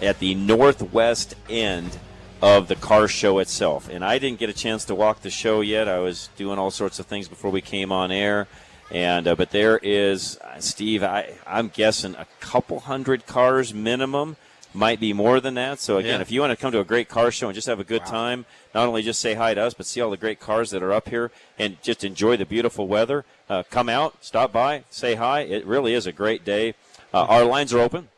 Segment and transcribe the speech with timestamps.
[0.00, 1.98] at the northwest end
[2.40, 3.88] of the car show itself.
[3.88, 5.88] And I didn't get a chance to walk the show yet.
[5.88, 8.48] I was doing all sorts of things before we came on air.
[8.90, 11.02] And uh, but there is uh, Steve.
[11.02, 14.36] I I'm guessing a couple hundred cars minimum.
[14.74, 15.80] Might be more than that.
[15.80, 16.22] So again, Yeah.
[16.22, 18.06] if you want to come to a great car show and just have a good
[18.06, 20.82] time, not only just say hi to us, but see all the great cars that
[20.82, 23.26] are up here and just enjoy the beautiful weather.
[23.50, 25.40] Uh, come out, stop by, say hi.
[25.40, 26.72] It really is a great day.
[27.12, 28.08] Uh, our lines are open.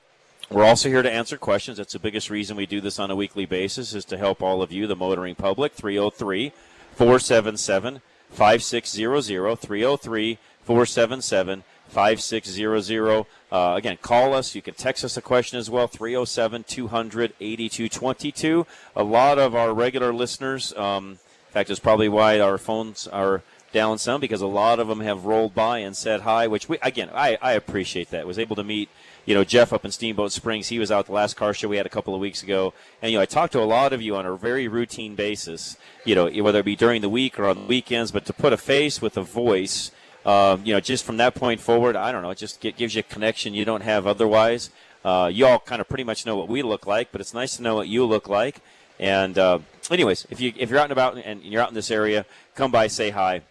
[0.54, 1.78] We're also here to answer questions.
[1.78, 4.62] That's the biggest reason we do this on a weekly basis is to help all
[4.62, 5.72] of you, the motoring public.
[5.72, 6.52] 303
[6.92, 9.56] 477 5600.
[9.56, 13.26] 303 477 5600.
[13.50, 14.54] Uh, again, call us.
[14.54, 15.88] You can text us a question as well.
[15.88, 18.64] 307 200 8222.
[18.94, 21.18] A lot of our regular listeners, um,
[21.48, 25.00] in fact, it's probably why our phones are down some because a lot of them
[25.00, 28.24] have rolled by and said hi, which we, again, I, I appreciate that.
[28.24, 28.88] Was able to meet,
[29.26, 30.68] you know, Jeff up in Steamboat Springs.
[30.68, 32.74] He was out the last car show we had a couple of weeks ago.
[33.00, 35.76] And, you know, I talked to a lot of you on a very routine basis,
[36.04, 38.52] you know, whether it be during the week or on the weekends, but to put
[38.52, 39.90] a face with a voice,
[40.26, 42.94] um, you know, just from that point forward, I don't know, it just gi- gives
[42.94, 44.70] you a connection you don't have otherwise.
[45.04, 47.56] Uh, you all kind of pretty much know what we look like, but it's nice
[47.56, 48.60] to know what you look like.
[48.98, 49.58] And, uh,
[49.90, 52.24] anyways, if you if you're out and about and you're out in this area,
[52.54, 53.42] come by, say hi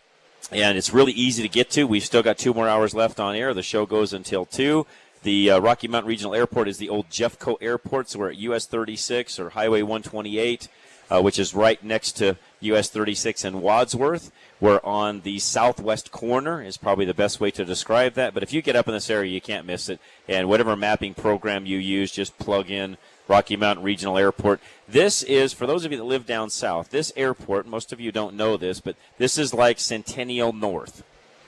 [0.51, 1.85] and it's really easy to get to.
[1.85, 3.53] We've still got two more hours left on air.
[3.53, 4.85] The show goes until two.
[5.23, 8.65] The uh, Rocky Mountain Regional Airport is the old Jeffco Airport, so we're at US
[8.65, 10.67] 36 or Highway 128,
[11.09, 14.33] uh, which is right next to US 36 in Wadsworth.
[14.59, 18.33] We're on the southwest corner is probably the best way to describe that.
[18.33, 20.01] But if you get up in this area, you can't miss it.
[20.27, 22.97] And whatever mapping program you use, just plug in
[23.29, 24.59] Rocky Mountain Regional Airport.
[24.89, 28.11] This is, for those of you that live down south, this airport, most of you
[28.11, 31.01] don't know this, but this is like Centennial North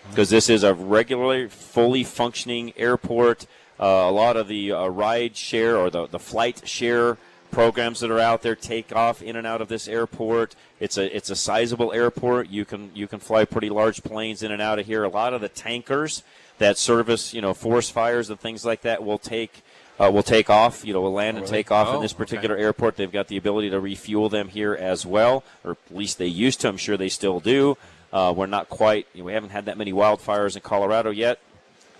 [0.09, 3.47] because this is a regularly fully functioning airport.
[3.79, 7.17] Uh, a lot of the uh, ride share or the, the flight share
[7.51, 10.55] programs that are out there take off in and out of this airport.
[10.79, 12.49] It's a it's a sizable airport.
[12.49, 15.03] You can you can fly pretty large planes in and out of here.
[15.03, 16.23] A lot of the tankers
[16.57, 19.63] that service you know forest fires and things like that will take
[19.99, 20.85] uh, will take off.
[20.85, 21.57] You know, will land and really?
[21.57, 22.17] take off Oh, in this okay.
[22.19, 22.97] particular airport.
[22.97, 26.61] They've got the ability to refuel them here as well, or at least they used
[26.61, 26.67] to.
[26.67, 27.77] I'm sure they still do.
[28.11, 29.07] Uh, we're not quite.
[29.13, 31.39] You know, we haven't had that many wildfires in Colorado yet.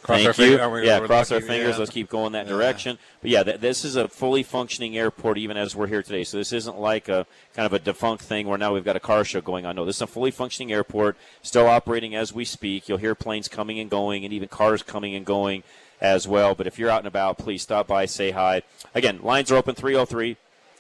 [0.05, 0.57] Cross Thank our you.
[0.57, 1.73] finger- we- yeah, cross our fingers.
[1.73, 1.79] yeah.
[1.79, 2.51] Let's keep going that Yeah.
[2.53, 2.99] direction.
[3.23, 6.23] But yeah, th- this is a fully functioning airport, even as we're here today.
[6.23, 8.99] So this isn't like a kind of a defunct thing where now we've got a
[8.99, 9.75] car show going on.
[9.75, 12.88] No, this is a fully functioning airport, still operating as we speak.
[12.88, 15.63] You'll hear planes coming and going, and even cars coming and going
[15.99, 16.53] as well.
[16.53, 18.61] But if you're out and about, please stop by, say hi.
[18.93, 20.37] Again, lines are open 303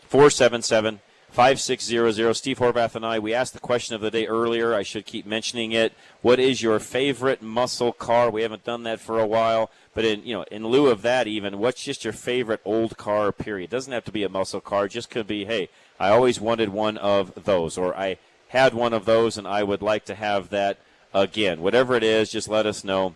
[0.07, 0.99] 477
[1.35, 2.33] 5600.
[2.33, 4.73] Steve Horvath and I, we asked the question of the day earlier.
[4.73, 5.91] I should keep mentioning it.
[6.21, 8.29] What is your favorite muscle car?
[8.29, 9.69] We haven't done that for a while.
[9.93, 13.33] But in you know, in lieu of that, even what's just your favorite old car?
[13.33, 13.69] Period.
[13.69, 14.85] Doesn't have to be a muscle car.
[14.85, 15.67] It just could be, hey,
[15.99, 18.17] I always wanted one of those, or I
[18.47, 20.79] had one of those, and I would like to have that
[21.13, 21.59] again.
[21.59, 23.15] Whatever it is, just let us know.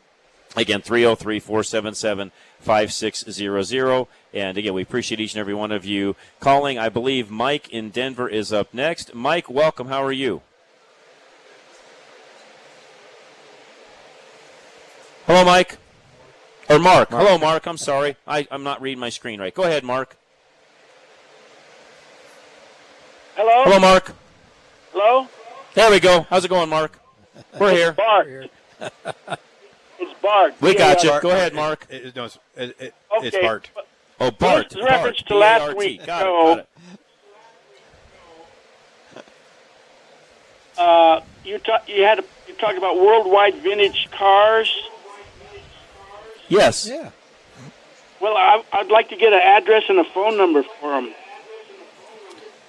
[0.56, 4.08] Again, 303 477 5600.
[4.34, 6.78] And again, we appreciate each and every one of you calling.
[6.78, 9.14] I believe Mike in Denver is up next.
[9.14, 9.88] Mike, welcome.
[9.88, 10.42] How are you?
[15.26, 15.78] Hello, Mike.
[16.70, 17.10] Or Mark.
[17.10, 17.68] Hello, Mark.
[17.68, 18.16] I'm sorry.
[18.28, 19.54] I, I'm not reading my screen right.
[19.54, 20.18] Go ahead, Mark.
[23.36, 23.64] Hello?
[23.64, 24.14] Hello, Mark.
[24.92, 25.28] Hello?
[25.76, 26.26] There we go.
[26.30, 27.00] How's it going, Mark?
[27.60, 27.94] We're here.
[27.94, 29.40] Bart.
[30.20, 30.56] It's Bart.
[30.62, 31.20] We got you.
[31.22, 31.86] Go ahead, Mark.
[31.90, 33.28] It, it, no, it's, it, it, Okay.
[33.28, 33.70] it's Bart.
[34.20, 34.70] Oh, Bart.
[34.70, 35.78] This is reference Bart, to last B-A-R-T.
[35.78, 36.68] week's Got it, got it.
[40.78, 44.74] Uh, you ta- you had a, you talked about worldwide vintage cars.
[46.48, 46.88] Yes.
[46.88, 47.12] Yeah.
[48.22, 51.14] Well, I, I'd like to get an address and a phone number for them.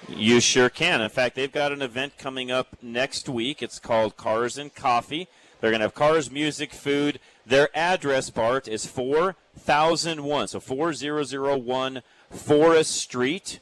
[0.09, 1.01] You sure can.
[1.01, 3.61] In fact, they've got an event coming up next week.
[3.61, 5.27] It's called Cars and Coffee.
[5.59, 7.19] They're going to have cars, music, food.
[7.45, 10.47] Their address, Bart, is 4001.
[10.47, 13.59] So 4001 Forest Street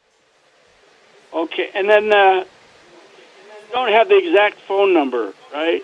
[1.33, 2.45] Okay, and then uh,
[3.71, 5.81] don't have the exact phone number, right?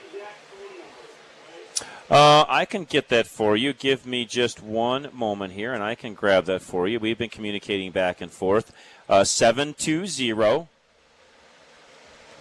[2.10, 3.74] Uh, I can get that for you.
[3.74, 7.00] Give me just one moment here, and I can grab that for you.
[7.00, 8.72] We've been communicating back and forth.
[9.10, 10.68] Uh, 720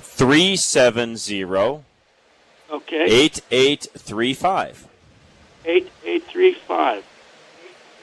[0.00, 1.91] 370
[2.72, 3.04] Okay.
[3.04, 4.88] 8835.
[5.64, 7.04] 8835.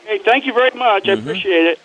[0.05, 1.07] Hey, thank you very much.
[1.09, 1.19] I Mhm.
[1.19, 1.79] appreciate it.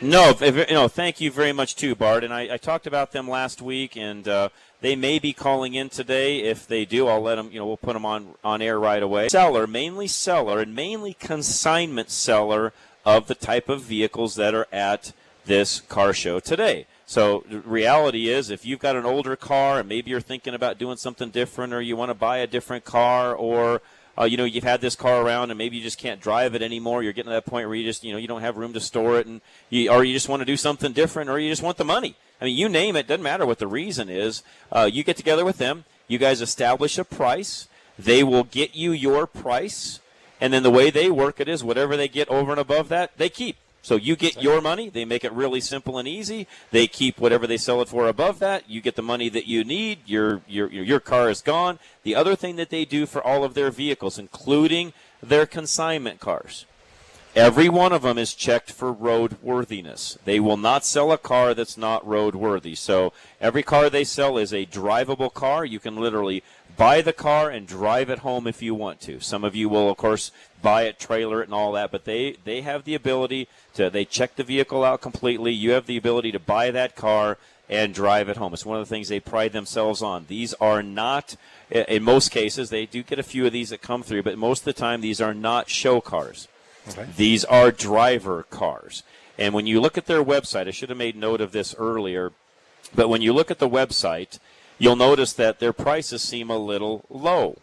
[0.00, 0.34] No,
[0.70, 2.24] no, thank you very much too, Bart.
[2.24, 4.48] And I, I talked about them last week, and uh,
[4.82, 6.40] they may be calling in today.
[6.40, 7.48] If they do, I'll let them.
[7.50, 9.28] You know, we'll put them on on air right away.
[9.28, 12.74] Seller, mainly seller, and mainly consignment seller
[13.06, 15.12] of the type of vehicles that are at
[15.46, 16.86] this car show today.
[17.14, 20.78] So the reality is, if you've got an older car and maybe you're thinking about
[20.78, 23.82] doing something different, or you want to buy a different car, or
[24.18, 26.62] uh, you know, you've had this car around and maybe you just can't drive it
[26.62, 27.04] anymore.
[27.04, 28.80] You're getting to that point where you just, you know, you don't have room to
[28.80, 29.40] store it, and
[29.70, 32.16] you, or you just want to do something different, or you just want the money.
[32.40, 33.06] I mean, you name it.
[33.06, 34.42] Doesn't matter what the reason is.
[34.72, 35.84] Uh, you get together with them.
[36.08, 37.68] You guys establish a price.
[37.96, 40.00] They will get you your price,
[40.40, 43.16] and then the way they work it is whatever they get over and above that,
[43.18, 43.58] they keep.
[43.84, 44.88] So you get your money.
[44.88, 46.46] They make it really simple and easy.
[46.70, 48.68] They keep whatever they sell it for above that.
[48.68, 49.98] You get the money that you need.
[50.06, 51.78] Your your your car is gone.
[52.02, 56.64] The other thing that they do for all of their vehicles, including their consignment cars,
[57.36, 60.16] every one of them is checked for roadworthiness.
[60.24, 62.78] They will not sell a car that's not roadworthy.
[62.78, 65.62] So every car they sell is a drivable car.
[65.66, 66.42] You can literally
[66.76, 69.20] buy the car and drive it home if you want to.
[69.20, 70.32] Some of you will, of course,
[70.62, 74.04] buy it, trailer it, and all that, but they, they have the ability to, they
[74.04, 75.52] check the vehicle out completely.
[75.52, 77.38] You have the ability to buy that car
[77.68, 78.52] and drive it home.
[78.52, 80.26] It's one of the things they pride themselves on.
[80.28, 81.36] These are not,
[81.70, 84.60] in most cases, they do get a few of these that come through, but most
[84.60, 86.48] of the time, these are not show cars.
[86.88, 87.06] Okay.
[87.16, 89.02] These are driver cars.
[89.38, 92.32] And when you look at their website, I should have made note of this earlier,
[92.94, 94.38] but when you look at the website,
[94.78, 97.58] you'll notice that their prices seem a little low.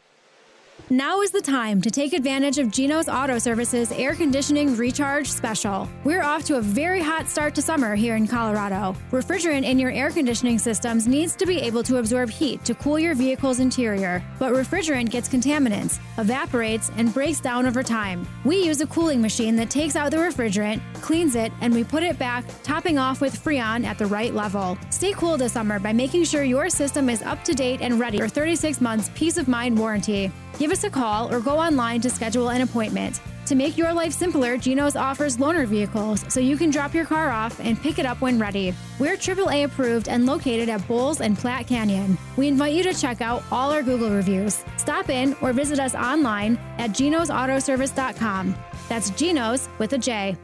[0.89, 5.87] Now is the time to take advantage of Geno's Auto Services Air Conditioning Recharge Special.
[6.03, 8.95] We're off to a very hot start to summer here in Colorado.
[9.11, 12.99] Refrigerant in your air conditioning systems needs to be able to absorb heat to cool
[12.99, 18.27] your vehicle's interior, but refrigerant gets contaminants, evaporates, and breaks down over time.
[18.43, 22.03] We use a cooling machine that takes out the refrigerant, cleans it, and we put
[22.03, 24.77] it back, topping off with Freon at the right level.
[24.89, 28.17] Stay cool this summer by making sure your system is up to date and ready
[28.17, 30.31] for 36 months peace of mind warranty.
[30.61, 33.19] Give us a call or go online to schedule an appointment.
[33.47, 37.31] To make your life simpler, Geno's offers loaner vehicles so you can drop your car
[37.31, 38.71] off and pick it up when ready.
[38.99, 42.15] We're AAA approved and located at Bowles and Platte Canyon.
[42.37, 44.63] We invite you to check out all our Google reviews.
[44.77, 48.55] Stop in or visit us online at genosautoservice.com.
[48.87, 50.37] That's Genos with a J.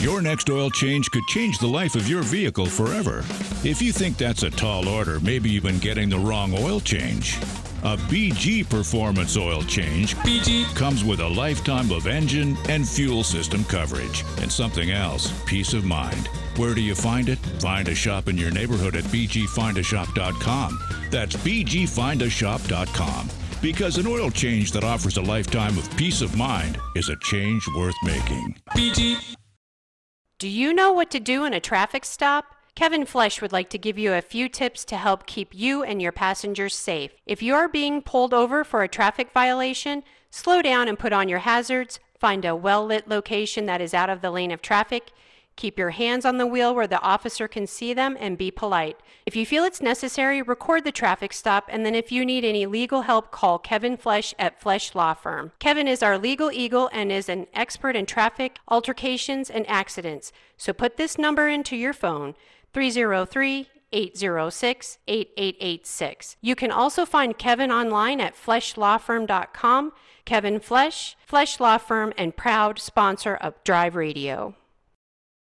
[0.00, 3.18] Your next oil change could change the life of your vehicle forever.
[3.62, 7.38] If you think that's a tall order, maybe you've been getting the wrong oil change.
[7.84, 13.62] A BG Performance oil change BG comes with a lifetime of engine and fuel system
[13.64, 16.28] coverage and something else, peace of mind.
[16.56, 17.38] Where do you find it?
[17.60, 20.80] Find a shop in your neighborhood at bgfindashop.com.
[21.10, 23.28] That's bgfindashop.com.
[23.62, 27.64] Because an oil change that offers a lifetime of peace of mind is a change
[27.76, 28.56] worth making.
[28.70, 29.36] BG.
[30.40, 32.57] Do you know what to do in a traffic stop?
[32.78, 36.00] Kevin Flesh would like to give you a few tips to help keep you and
[36.00, 37.10] your passengers safe.
[37.26, 41.28] If you are being pulled over for a traffic violation, slow down and put on
[41.28, 45.10] your hazards, find a well lit location that is out of the lane of traffic,
[45.56, 48.96] keep your hands on the wheel where the officer can see them, and be polite.
[49.26, 52.64] If you feel it's necessary, record the traffic stop, and then if you need any
[52.64, 55.50] legal help, call Kevin Flesh at Flesh Law Firm.
[55.58, 60.30] Kevin is our legal eagle and is an expert in traffic, altercations, and accidents.
[60.56, 62.36] So put this number into your phone
[62.72, 66.36] 303 806 8886.
[66.40, 69.92] You can also find Kevin online at fleshlawfirm.com.
[70.24, 74.54] Kevin Flesh, Flesh Law Firm, and proud sponsor of Drive Radio.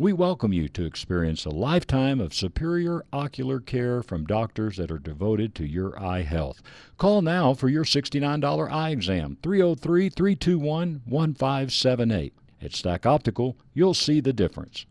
[0.00, 4.98] We welcome you to experience a lifetime of superior ocular care from doctors that are
[5.00, 6.62] devoted to your eye health.
[6.98, 12.32] Call now for your $69 eye exam, 303 321 1578.
[12.62, 14.86] At Stack Optical, you'll see the difference.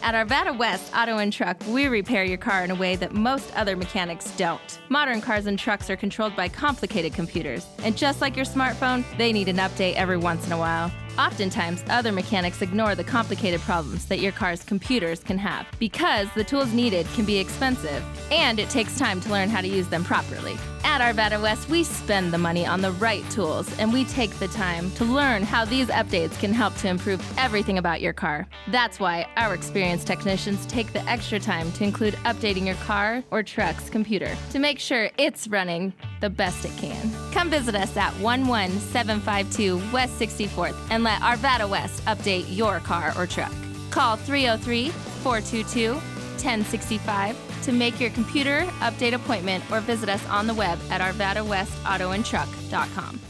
[0.00, 3.54] At Arvada West Auto and Truck, we repair your car in a way that most
[3.54, 4.80] other mechanics don't.
[4.88, 9.34] Modern cars and trucks are controlled by complicated computers, and just like your smartphone, they
[9.34, 10.90] need an update every once in a while.
[11.18, 16.44] Oftentimes, other mechanics ignore the complicated problems that your car's computers can have because the
[16.44, 20.04] tools needed can be expensive and it takes time to learn how to use them
[20.04, 20.56] properly.
[20.84, 24.48] At Arvada West, we spend the money on the right tools and we take the
[24.48, 28.46] time to learn how these updates can help to improve everything about your car.
[28.68, 33.42] That's why our experienced technicians take the extra time to include updating your car or
[33.42, 37.12] truck's computer to make sure it's running the best it can.
[37.32, 43.26] Come visit us at 11752 West 64th and let Arvada West update your car or
[43.26, 43.52] truck.
[43.90, 50.54] Call 303 422 1065 to make your computer update appointment or visit us on the
[50.54, 53.20] web at arvadawestautoandtruck.com.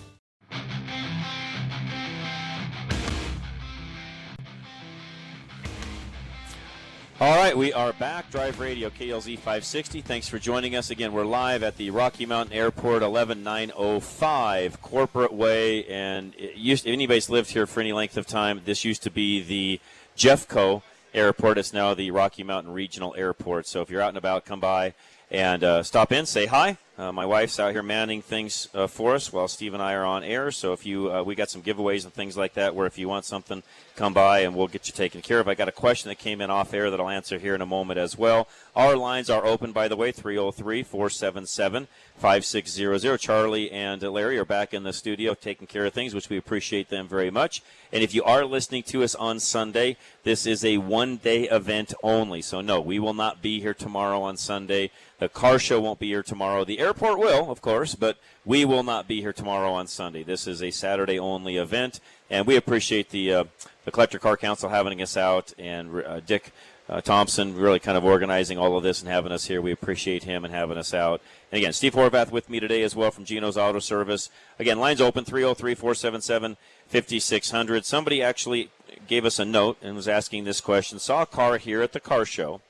[7.23, 8.33] All right, we are back.
[8.33, 10.01] Drive Radio KLZ 560.
[10.01, 11.12] Thanks for joining us again.
[11.12, 17.53] We're live at the Rocky Mountain Airport, 11905 Corporate Way, and used, if anybody's lived
[17.53, 19.79] here for any length of time, this used to be the
[20.17, 20.83] Jeffco
[21.14, 21.59] Airport.
[21.59, 23.66] It's now the Rocky Mountain Regional Airport.
[23.66, 24.95] So if you're out and about, come by
[25.33, 26.77] and uh, stop in, say hi.
[26.99, 30.05] Uh, my wife's out here manning things uh, for us while Steve and I are
[30.05, 30.51] on air.
[30.51, 32.75] So if you, uh, we got some giveaways and things like that.
[32.75, 33.62] Where if you want something,
[33.97, 35.49] come by and we'll get you taken care of.
[35.49, 37.67] I got a question that came in off air that I'll answer here in a
[37.67, 38.47] moment as well.
[38.77, 43.19] Our lines are open, by the way, 303 477 5600.
[43.19, 46.91] Charlie and Larry are back in the studio taking care of things, which we appreciate
[46.91, 47.62] them very much.
[47.91, 51.95] And if you are listening to us on Sunday, this is a one day event
[52.03, 52.43] only.
[52.43, 54.91] So, no, we will not be here tomorrow on Sunday.
[55.23, 56.64] The car show won't be here tomorrow.
[56.64, 60.25] The airport will, of course, but we will not be here tomorrow on Sunday.
[60.25, 63.45] This is a Saturday only event, and we appreciate the uh,
[63.85, 66.52] the Collector Car Council having us out and uh, Dick
[66.88, 69.62] uh, Thompson really kind of organizing all of this and having us here.
[69.62, 71.21] We appreciate him and having us out.
[71.52, 74.29] And again, Steve Horvath with me today as well from Geno's Auto Service.
[74.59, 76.57] Again, lines open 303 477
[76.88, 77.85] 5600.
[77.85, 78.71] Somebody actually
[79.07, 80.99] gave us a note and was asking this question.
[80.99, 82.61] Saw a car here at the car show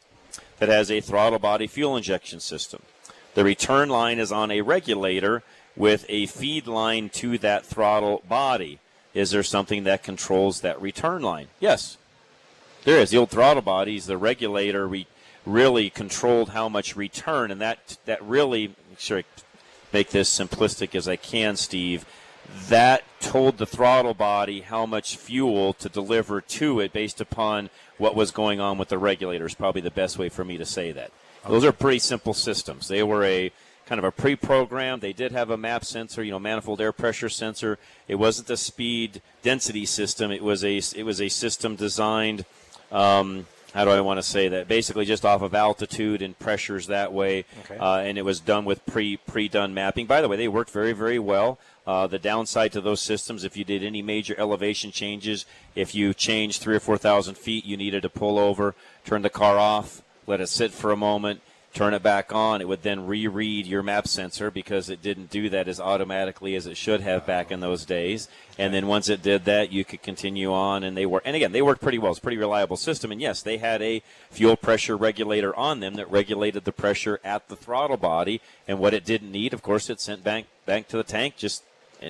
[0.63, 2.81] that has a throttle body fuel injection system.
[3.35, 5.43] The return line is on a regulator
[5.75, 8.79] with a feed line to that throttle body.
[9.13, 11.49] Is there something that controls that return line?
[11.59, 11.99] Yes,
[12.85, 13.11] there is.
[13.11, 15.09] The old throttle bodies, the regulator re-
[15.45, 19.25] really controlled how much return, and that that really make sure I
[19.93, 22.07] make this simplistic as I can, Steve.
[22.69, 28.15] That told the throttle body how much fuel to deliver to it based upon what
[28.15, 30.93] was going on with the regulator is probably the best way for me to say
[30.93, 31.13] that.
[31.45, 31.53] Okay.
[31.53, 32.89] Those are pretty simple systems.
[32.89, 33.53] They were a
[33.87, 35.03] kind of a pre-programmed.
[35.03, 37.79] They did have a map sensor, you know, manifold air pressure sensor.
[38.09, 40.31] It wasn't a speed density system.
[40.31, 42.45] It was a it was a system designed.
[42.91, 44.69] Um, how do I want to say that?
[44.69, 47.79] Basically, just off of altitude and pressures that way, okay.
[47.79, 50.07] uh, and it was done with pre pre done mapping.
[50.07, 51.59] By the way, they worked very very well.
[51.87, 56.15] Uh, the downside to those systems, if you did any major elevation changes, if you
[56.15, 60.03] changed three or four thousand feet, you needed to pull over, turn the car off,
[60.27, 61.41] let it sit for a moment,
[61.75, 62.61] turn it back on.
[62.61, 66.67] It would then reread your map sensor because it didn't do that as automatically as
[66.67, 68.29] it should have back in those days.
[68.59, 71.23] And then once it did that, you could continue on, and they were.
[71.25, 72.13] And again, they worked pretty well.
[72.13, 73.11] It's a pretty reliable system.
[73.11, 77.49] And yes, they had a fuel pressure regulator on them that regulated the pressure at
[77.49, 78.41] the throttle body.
[78.69, 81.65] And what it didn't need, of course, it sent back back to the tank just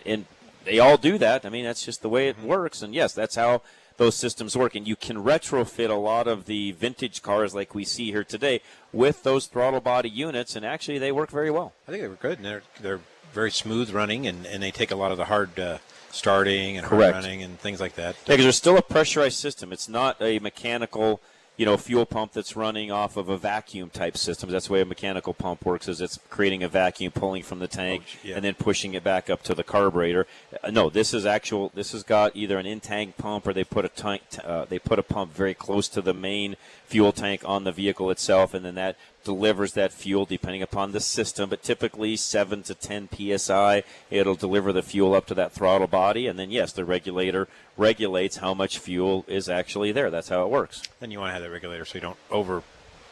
[0.04, 0.26] and
[0.64, 1.44] they all do that.
[1.44, 2.82] I mean, that's just the way it works.
[2.82, 3.62] And yes, that's how
[4.02, 4.74] those systems work.
[4.74, 8.60] And you can retrofit a lot of the vintage cars like we see here today
[8.92, 11.72] with those throttle body units, and actually they work very well.
[11.86, 13.00] I think they were good, and they're they're
[13.32, 15.58] very smooth running, and, and they take a lot of the hard.
[15.58, 15.78] Uh,
[16.14, 18.14] starting and hard running and things like that.
[18.26, 19.72] Yeah, because there's still a pressurized system.
[19.72, 21.22] It's not a mechanical
[21.62, 24.50] you know, fuel pump that's running off of a vacuum type system.
[24.50, 27.68] That's the way a mechanical pump works is it's creating a vacuum pulling from the
[27.68, 28.34] tank oh, yeah.
[28.34, 30.26] and then pushing it back up to the carburetor.
[30.60, 33.84] Uh, no, this is actual this has got either an in-tank pump or they put
[33.84, 37.62] a tank uh, they put a pump very close to the main fuel tank on
[37.62, 42.16] the vehicle itself and then that delivers that fuel depending upon the system, but typically
[42.16, 43.08] 7 to 10
[43.38, 43.82] psi.
[44.10, 48.38] It'll deliver the fuel up to that throttle body, and then, yes, the regulator regulates
[48.38, 50.10] how much fuel is actually there.
[50.10, 50.82] That's how it works.
[51.00, 52.62] Then you want to have that regulator so you don't over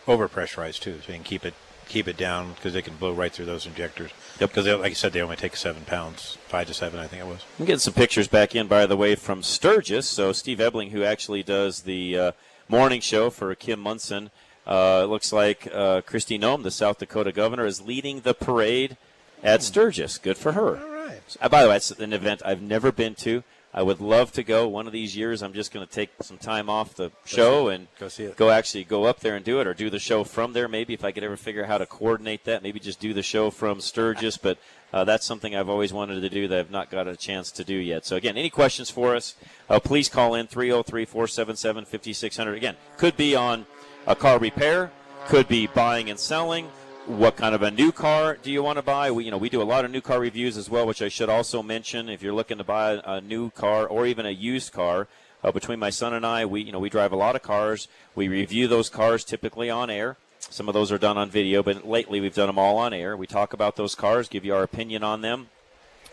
[0.07, 1.55] over pressurize too, so you can keep it
[1.91, 4.13] keep it down because they can blow right through those injectors.
[4.39, 4.51] Yep.
[4.51, 7.27] Because like I said, they only take seven pounds, five to seven, I think it
[7.27, 7.45] was.
[7.59, 10.09] I'm getting some pictures back in, by the way, from Sturgis.
[10.09, 12.33] So Steve Ebling, who actually does the uh,
[12.69, 14.31] morning show for Kim Monson,
[14.71, 18.97] uh, it looks like uh, Kristi Noem, the South Dakota governor, is leading the parade
[19.43, 20.17] at Sturgis.
[20.17, 20.79] Good for her.
[20.79, 21.37] All right.
[21.41, 23.43] Uh, by the way, it's an event I've never been to.
[23.73, 25.43] I would love to go one of these years.
[25.43, 28.37] I'm just going to take some time off the show and go see it.
[28.37, 30.67] Go actually go up there and do it, or do the show from there.
[30.67, 33.23] Maybe if I could ever figure out how to coordinate that, maybe just do the
[33.23, 34.37] show from Sturgis.
[34.37, 34.59] But
[34.93, 37.65] uh, that's something I've always wanted to do that I've not got a chance to
[37.65, 38.05] do yet.
[38.05, 39.37] So again, any questions for us?
[39.69, 42.57] Uh, please call in 303-477-5600.
[42.57, 43.67] Again, could be on
[44.07, 44.91] a car repair,
[45.27, 46.69] could be buying and selling,
[47.07, 49.11] what kind of a new car do you want to buy?
[49.11, 51.09] We, you know, we do a lot of new car reviews as well, which I
[51.09, 52.09] should also mention.
[52.09, 55.09] If you're looking to buy a new car or even a used car,
[55.43, 57.89] uh, between my son and I, we, you know, we drive a lot of cars.
[58.15, 60.17] We review those cars typically on air.
[60.39, 63.17] Some of those are done on video, but lately we've done them all on air.
[63.17, 65.49] We talk about those cars, give you our opinion on them.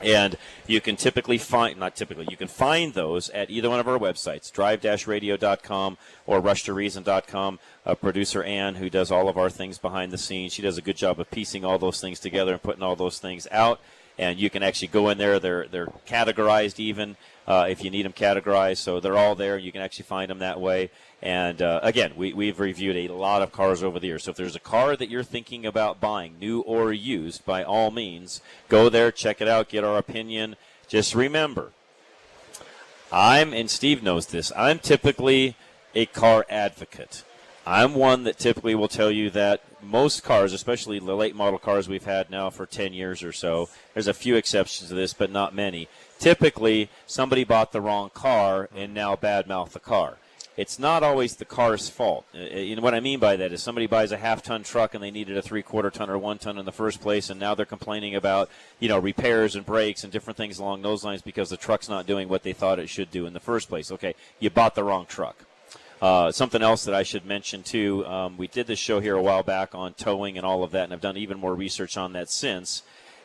[0.01, 3.87] And you can typically find, not typically, you can find those at either one of
[3.87, 7.59] our websites, drive-radio.com or rushtoreason.com.
[7.85, 10.81] Uh, producer Ann, who does all of our things behind the scenes, she does a
[10.81, 13.79] good job of piecing all those things together and putting all those things out.
[14.19, 15.39] And you can actually go in there.
[15.39, 19.59] They're they're categorized even uh, if you need them categorized, so they're all there.
[19.59, 20.89] You can actually find them that way.
[21.21, 24.25] And uh, again, we, we've reviewed a lot of cars over the years.
[24.25, 27.89] So if there's a car that you're thinking about buying, new or used, by all
[27.89, 30.55] means, go there, check it out, get our opinion.
[30.87, 31.71] Just remember,
[33.11, 35.55] I'm, and Steve knows this, I'm typically
[35.95, 37.23] a car advocate.
[37.65, 41.89] I'm one that typically will tell you that most cars, especially the late model cars
[41.89, 45.31] we've had now for 10 years or so, there's a few exceptions to this, but
[45.31, 45.89] not many.
[46.19, 50.17] Typically, somebody bought the wrong car and now badmouth the car
[50.57, 52.25] it's not always the car's fault.
[52.33, 55.03] Uh, uh, what I mean by that is somebody buys a half ton truck and
[55.03, 57.53] they needed a three quarter ton or one ton in the first place, and now
[57.53, 61.49] they're complaining about you know repairs and brakes and different things along those lines because
[61.49, 63.91] the truck's not doing what they thought it should do in the first place.
[63.91, 65.45] Okay, you bought the wrong truck.
[66.01, 69.21] Uh, something else that I should mention too, um, we did this show here a
[69.21, 72.13] while back on towing and all of that, and I've done even more research on
[72.13, 72.83] that since.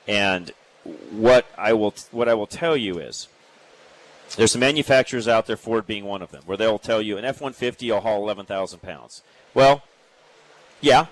[0.09, 0.53] And
[1.11, 3.29] what I will what I will tell you is
[4.37, 7.25] there's some manufacturers out there, Ford being one of them, where they'll tell you an
[7.25, 9.23] F 150 will haul 11,000 pounds.
[9.55, 9.83] Well,
[10.81, 11.07] yeah,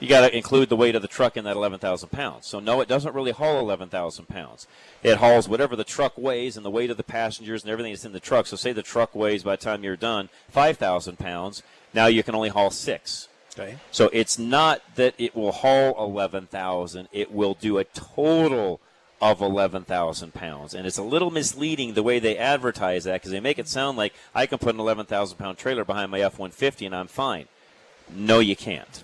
[0.00, 2.46] you got to include the weight of the truck in that 11,000 pounds.
[2.46, 4.66] So, no, it doesn't really haul 11,000 pounds.
[5.02, 8.04] It hauls whatever the truck weighs and the weight of the passengers and everything that's
[8.04, 8.46] in the truck.
[8.46, 11.62] So, say the truck weighs by the time you're done 5,000 pounds.
[11.92, 13.28] Now you can only haul six.
[13.58, 13.78] Okay.
[13.90, 18.80] So, it's not that it will haul 11,000, it will do a total
[19.20, 20.74] of 11,000 pounds.
[20.74, 23.98] And it's a little misleading the way they advertise that because they make it sound
[23.98, 27.46] like I can put an 11,000 pound trailer behind my F 150 and I'm fine.
[28.14, 29.02] No, you can't.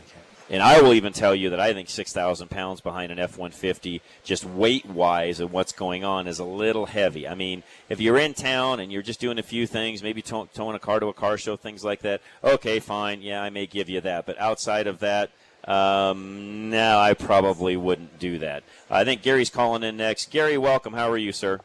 [0.50, 4.02] And I will even tell you that I think 6,000 pounds behind an F 150,
[4.24, 7.26] just weight wise and what's going on, is a little heavy.
[7.26, 10.48] I mean, if you're in town and you're just doing a few things, maybe tow-
[10.52, 13.22] towing a car to a car show, things like that, okay, fine.
[13.22, 14.26] Yeah, I may give you that.
[14.26, 15.30] But outside of that,
[15.66, 18.64] um, no, I probably wouldn't do that.
[18.90, 20.30] I think Gary's calling in next.
[20.30, 20.92] Gary, welcome.
[20.92, 21.60] How are you, sir?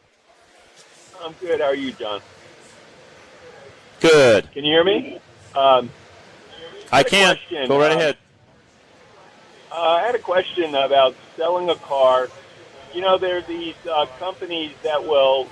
[1.22, 1.60] I'm good.
[1.60, 2.20] How are you, John?
[4.00, 4.50] Good.
[4.52, 5.18] Can you hear me?
[5.54, 5.90] Um,
[6.90, 7.38] I can.
[7.68, 8.16] Go right uh, ahead.
[9.70, 12.28] Uh, I had a question about selling a car.
[12.94, 15.48] You know, there are these uh, companies that will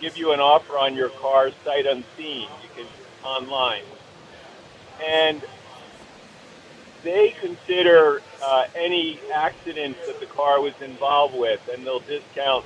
[0.00, 2.48] give you an offer on your car sight unseen.
[2.62, 2.86] You can
[3.24, 3.82] online,
[5.04, 5.42] and
[7.02, 12.64] they consider uh, any accidents that the car was involved with, and they'll discount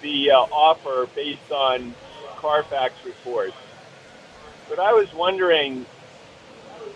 [0.00, 1.94] the uh, offer based on
[2.36, 3.54] Carfax reports.
[4.68, 5.86] But I was wondering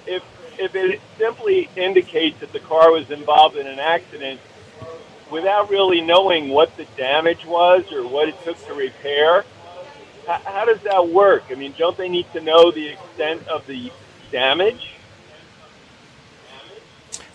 [0.07, 0.23] if
[0.59, 4.41] if it simply indicates that the car was involved in an accident
[5.31, 9.45] without really knowing what the damage was or what it took to repair.
[10.27, 11.45] How, how does that work?
[11.51, 13.93] I mean, don't they need to know the extent of the
[14.33, 14.96] damage?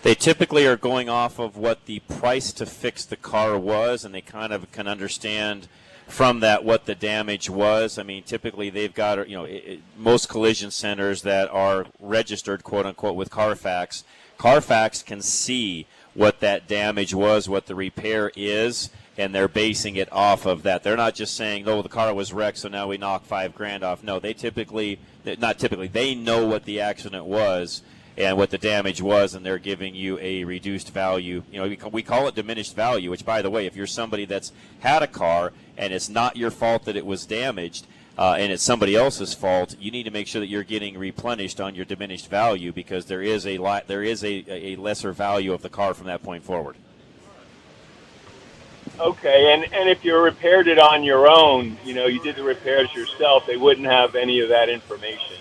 [0.02, 4.14] They typically are going off of what the price to fix the car was, and
[4.14, 5.68] they kind of can understand
[6.08, 7.98] from that what the damage was.
[7.98, 12.86] I mean, typically they've got you know it, most collision centers that are registered quote
[12.86, 14.04] unquote with Carfax.
[14.38, 20.12] Carfax can see what that damage was, what the repair is, and they're basing it
[20.12, 20.82] off of that.
[20.82, 23.84] They're not just saying, "Oh, the car was wrecked, so now we knock five grand
[23.84, 24.98] off." No, they typically,
[25.38, 27.82] not typically, they know what the accident was
[28.16, 31.42] and what the damage was, and they're giving you a reduced value.
[31.50, 34.52] You know, we call it diminished value, which, by the way, if you're somebody that's
[34.80, 37.86] had a car and it's not your fault that it was damaged,
[38.18, 41.60] uh, and it's somebody else's fault, you need to make sure that you're getting replenished
[41.60, 45.52] on your diminished value because there is a lot, there is a, a lesser value
[45.52, 46.76] of the car from that point forward.
[49.00, 52.42] Okay, and and if you repaired it on your own, you know, you did the
[52.42, 55.36] repairs yourself, they wouldn't have any of that information.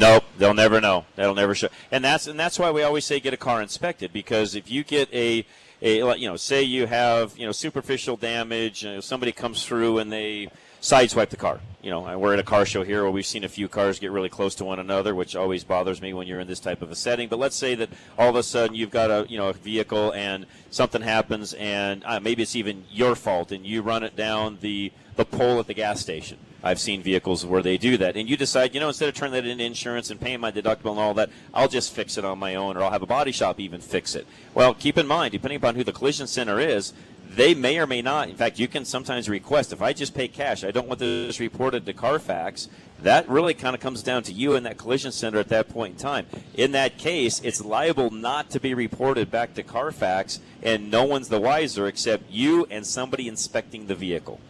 [0.00, 1.04] Nope, they'll never know.
[1.14, 1.68] That'll never show.
[1.92, 4.82] And that's and that's why we always say get a car inspected because if you
[4.82, 5.44] get a
[5.82, 9.98] a you know say you have you know superficial damage, you know, somebody comes through
[9.98, 10.48] and they
[10.80, 11.60] sideswipe the car.
[11.82, 14.10] You know, we're at a car show here where we've seen a few cars get
[14.10, 16.90] really close to one another, which always bothers me when you're in this type of
[16.90, 17.28] a setting.
[17.28, 20.14] But let's say that all of a sudden you've got a you know a vehicle
[20.14, 24.56] and something happens and uh, maybe it's even your fault and you run it down
[24.62, 28.16] the the pole at the gas station I've seen vehicles where they do that.
[28.16, 30.90] And you decide, you know, instead of turning that into insurance and paying my deductible
[30.90, 33.32] and all that, I'll just fix it on my own or I'll have a body
[33.32, 34.26] shop even fix it.
[34.54, 36.92] Well, keep in mind, depending upon who the collision center is,
[37.30, 38.28] they may or may not.
[38.28, 41.38] In fact, you can sometimes request if I just pay cash, I don't want this
[41.38, 42.68] reported to Carfax.
[43.02, 45.94] That really kind of comes down to you and that collision center at that point
[45.94, 46.26] in time.
[46.54, 51.28] In that case, it's liable not to be reported back to Carfax, and no one's
[51.28, 54.40] the wiser except you and somebody inspecting the vehicle.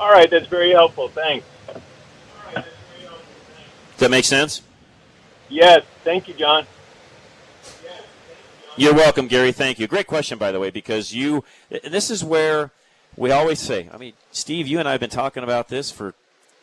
[0.00, 1.08] All right, that's very helpful.
[1.08, 1.46] Thanks.
[2.54, 2.64] Does
[3.98, 4.62] that make sense?
[5.50, 5.84] Yes.
[6.04, 6.66] Thank you, John.
[8.78, 9.52] You're welcome, Gary.
[9.52, 9.86] Thank you.
[9.86, 12.70] Great question, by the way, because you, this is where
[13.14, 16.14] we always say, I mean, Steve, you and I have been talking about this for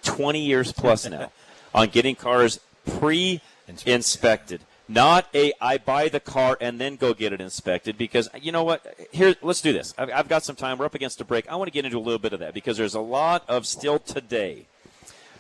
[0.02, 1.32] 20 years plus now
[1.76, 3.42] on getting cars pre
[3.86, 4.62] inspected.
[4.88, 8.64] Not a I buy the car and then go get it inspected because you know
[8.64, 8.86] what?
[9.12, 9.94] Here, let's do this.
[9.98, 10.78] I've, I've got some time.
[10.78, 11.50] We're up against a break.
[11.50, 13.66] I want to get into a little bit of that because there's a lot of
[13.66, 14.68] still today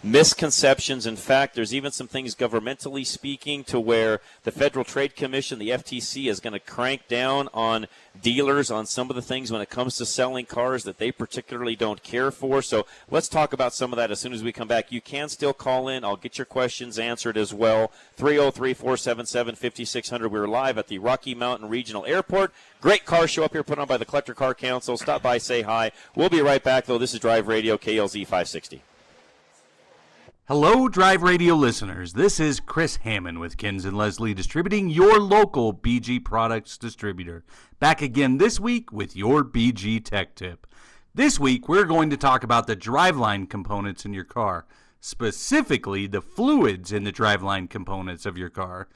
[0.04, 1.06] misconceptions.
[1.06, 5.70] In fact, there's even some things governmentally speaking to where the Federal Trade Commission, the
[5.70, 7.88] FTC, is going to crank down on
[8.22, 11.76] dealers on some of the things when it comes to selling cars that they particularly
[11.76, 12.62] don't care for.
[12.62, 14.92] So let's talk about some of that as soon as we come back.
[14.92, 16.04] You can still call in.
[16.04, 17.92] I'll get your questions answered as well.
[18.16, 20.32] 303 477 5600.
[20.32, 22.54] We're live at the Rocky Mountain Regional Airport.
[22.82, 24.98] Great car show up here put on by the Collector Car Council.
[24.98, 25.92] Stop by, say hi.
[26.16, 26.98] We'll be right back, though.
[26.98, 28.82] This is Drive Radio KLZ 560.
[30.50, 32.14] Hello, Drive Radio listeners.
[32.14, 37.44] This is Chris Hammond with Kins and Leslie Distributing, your local BG products distributor.
[37.82, 40.66] Back again this week with your BG Tech Tip.
[41.14, 44.66] This week, we're going to talk about the driveline components in your car,
[45.02, 48.88] specifically the fluids in the driveline components of your car.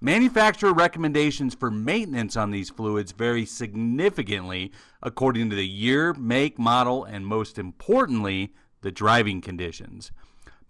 [0.00, 4.70] Manufacturer recommendations for maintenance on these fluids vary significantly
[5.02, 10.12] according to the year, make, model, and most importantly, the driving conditions.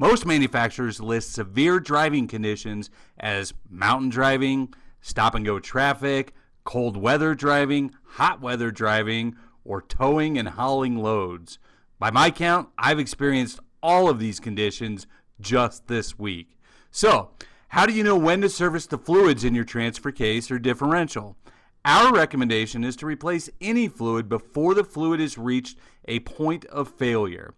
[0.00, 6.32] Most manufacturers list severe driving conditions as mountain driving, stop and go traffic,
[6.64, 11.58] cold weather driving, hot weather driving, or towing and hauling loads.
[11.98, 15.06] By my count, I've experienced all of these conditions
[15.38, 16.56] just this week.
[16.90, 17.32] So,
[17.68, 21.36] how do you know when to service the fluids in your transfer case or differential?
[21.84, 25.76] Our recommendation is to replace any fluid before the fluid has reached
[26.08, 27.52] a point of failure.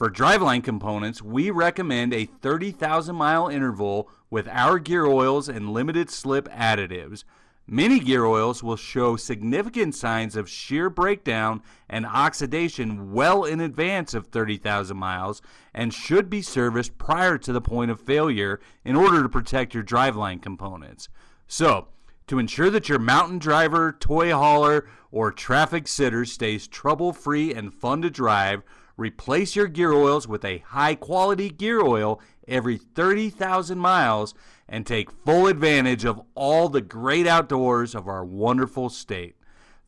[0.00, 6.08] For driveline components, we recommend a 30,000 mile interval with our gear oils and limited
[6.08, 7.24] slip additives.
[7.66, 14.14] Many gear oils will show significant signs of shear breakdown and oxidation well in advance
[14.14, 15.42] of 30,000 miles
[15.74, 19.84] and should be serviced prior to the point of failure in order to protect your
[19.84, 21.10] driveline components.
[21.46, 21.88] So,
[22.26, 27.74] to ensure that your mountain driver, toy hauler, or traffic sitter stays trouble free and
[27.74, 28.62] fun to drive,
[29.00, 34.34] Replace your gear oils with a high quality gear oil every 30,000 miles
[34.68, 39.36] and take full advantage of all the great outdoors of our wonderful state.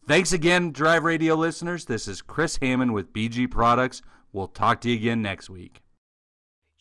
[0.08, 1.84] Thanks again, Drive Radio listeners.
[1.84, 4.00] This is Chris Hammond with BG Products.
[4.32, 5.82] We'll talk to you again next week.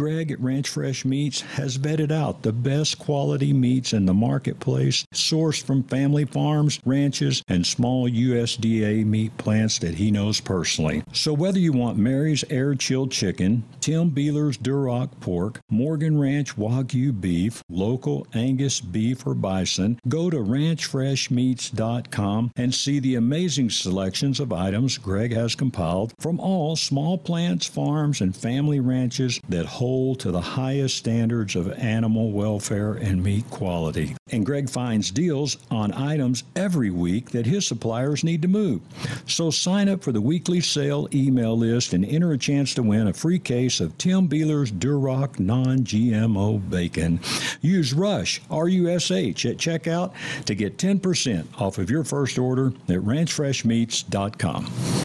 [0.00, 5.04] Greg at Ranch Fresh Meats has vetted out the best quality meats in the marketplace,
[5.12, 11.02] sourced from family farms, ranches, and small USDA meat plants that he knows personally.
[11.12, 17.20] So whether you want Mary's Air Chilled Chicken, Tim Beeler's Duroc Pork, Morgan Ranch Wagyu
[17.20, 24.50] Beef, local Angus beef or bison, go to ranchfreshmeats.com and see the amazing selections of
[24.50, 30.20] items Greg has compiled from all small plants, farms, and family ranches that hold hold
[30.20, 34.14] to the highest standards of animal welfare and meat quality.
[34.30, 38.82] And Greg finds deals on items every week that his suppliers need to move.
[39.26, 43.08] So sign up for the weekly sale email list and enter a chance to win
[43.08, 47.18] a free case of Tim Beeler's Duroc non GMO bacon.
[47.60, 50.12] Use RUSH, R U S H, at checkout
[50.44, 55.04] to get 10% off of your first order at ranchfreshmeats.com.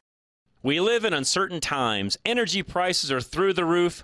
[0.66, 2.18] We live in uncertain times.
[2.26, 4.04] Energy prices are through the roof.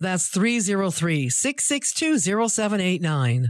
[0.00, 3.48] That's 303 662 0789.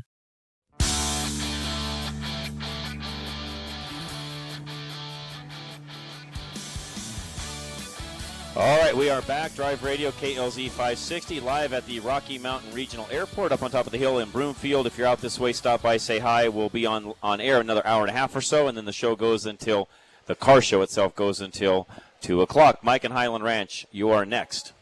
[8.56, 9.52] All right, we are back.
[9.56, 13.90] Drive Radio KLZ 560 live at the Rocky Mountain Regional Airport up on top of
[13.90, 14.86] the hill in Broomfield.
[14.86, 16.48] If you're out this way, stop by, say hi.
[16.48, 18.92] We'll be on on air another hour and a half or so, and then the
[18.92, 19.88] show goes until
[20.26, 21.88] the car show itself goes until
[22.20, 22.78] two o'clock.
[22.84, 24.72] Mike and Highland Ranch, you are next.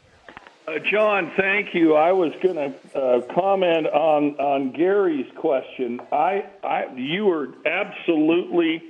[0.67, 1.95] Uh, John, thank you.
[1.97, 5.99] I was going to uh, comment on on Gary's question.
[6.13, 8.81] I, I, you were absolutely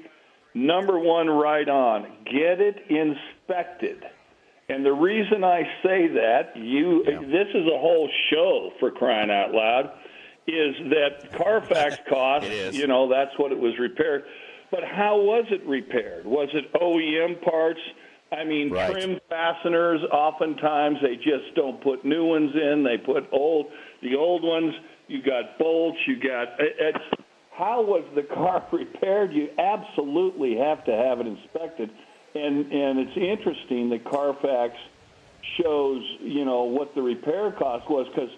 [0.53, 2.03] number one right on.
[2.27, 4.05] Get it inspected.
[4.69, 7.21] And the reason I say that, you yeah.
[7.21, 9.93] this is a whole show for crying out loud,
[10.47, 14.25] is that Carfax cost, you know, that's what it was repaired.
[14.71, 16.27] But how was it repaired?
[16.27, 17.81] Was it OEM parts?
[18.33, 18.91] I mean, right.
[18.91, 20.01] trim fasteners.
[20.13, 22.83] Oftentimes, they just don't put new ones in.
[22.83, 23.67] They put old,
[24.03, 24.75] the old ones.
[25.09, 25.99] You got bolts.
[26.07, 26.49] You got.
[26.59, 27.05] It's
[27.51, 29.33] how was the car repaired?
[29.33, 31.91] You absolutely have to have it inspected
[32.35, 34.75] and and it's interesting that Carfax
[35.61, 38.31] shows you know what the repair cost was because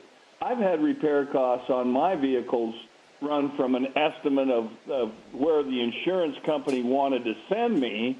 [0.43, 2.75] I've had repair costs on my vehicles
[3.23, 8.19] run from an estimate of, of where the insurance company wanted to send me.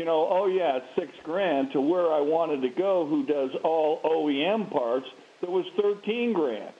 [0.00, 3.06] You know, oh yeah, it's six grand to where I wanted to go.
[3.06, 5.04] Who does all OEM parts?
[5.42, 6.72] That was thirteen grand.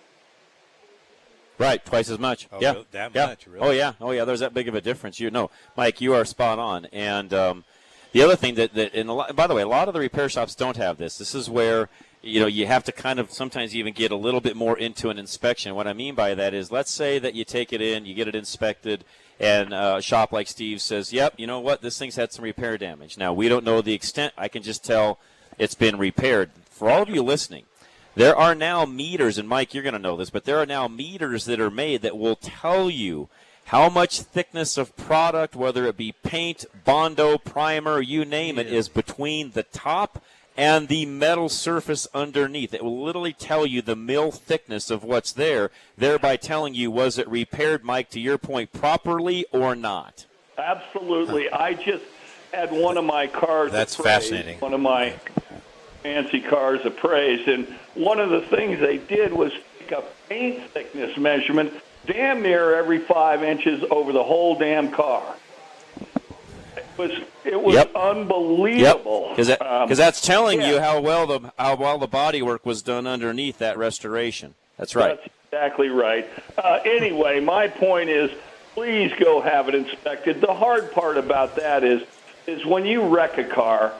[1.58, 2.48] Right, twice as much.
[2.50, 3.26] Oh, yeah, that yeah.
[3.26, 3.46] much.
[3.46, 3.60] Really?
[3.60, 4.24] Oh yeah, oh yeah.
[4.24, 5.20] There's that big of a difference.
[5.20, 7.34] You know, Mike, you are spot on, and.
[7.34, 7.64] Um,
[8.12, 10.28] the other thing that, that and lot, by the way, a lot of the repair
[10.28, 11.16] shops don't have this.
[11.16, 11.88] This is where
[12.22, 15.10] you know you have to kind of sometimes even get a little bit more into
[15.10, 15.76] an inspection.
[15.76, 18.26] What I mean by that is, let's say that you take it in, you get
[18.26, 19.04] it inspected,
[19.40, 21.82] and uh, a shop like Steve says, "Yep, you know what?
[21.82, 24.34] This thing's had some repair damage." Now we don't know the extent.
[24.36, 25.18] I can just tell
[25.58, 26.50] it's been repaired.
[26.68, 27.64] For all of you listening,
[28.14, 30.88] there are now meters, and Mike, you're going to know this, but there are now
[30.88, 33.28] meters that are made that will tell you
[33.66, 38.88] how much thickness of product, whether it be paint, Bondo, primer, you name it, is
[38.88, 40.24] between the top
[40.60, 42.74] and the metal surface underneath.
[42.74, 47.16] It will literally tell you the mil thickness of what's there, thereby telling you was
[47.16, 50.26] it repaired, Mike, to your point, properly or not.
[50.58, 51.48] Absolutely.
[51.50, 52.04] I just
[52.52, 53.72] had one of my cars.
[53.72, 54.60] That's appraised, fascinating.
[54.60, 55.14] One of my
[56.02, 61.16] fancy cars appraised, and one of the things they did was take a paint thickness
[61.16, 61.72] measurement
[62.04, 65.36] damn near every five inches over the whole damn car.
[67.00, 67.94] It was it was Yep.
[67.94, 69.28] unbelievable.
[69.30, 70.70] Because that, Um, that's telling yeah.
[70.70, 74.54] you how well the how well the body work was done underneath that restoration.
[74.78, 75.18] That's right.
[75.20, 76.28] That's exactly right.
[76.56, 78.30] Uh, anyway, my point is,
[78.74, 80.40] please go have it inspected.
[80.40, 82.02] The hard part about that is,
[82.46, 83.92] is when you wreck a car,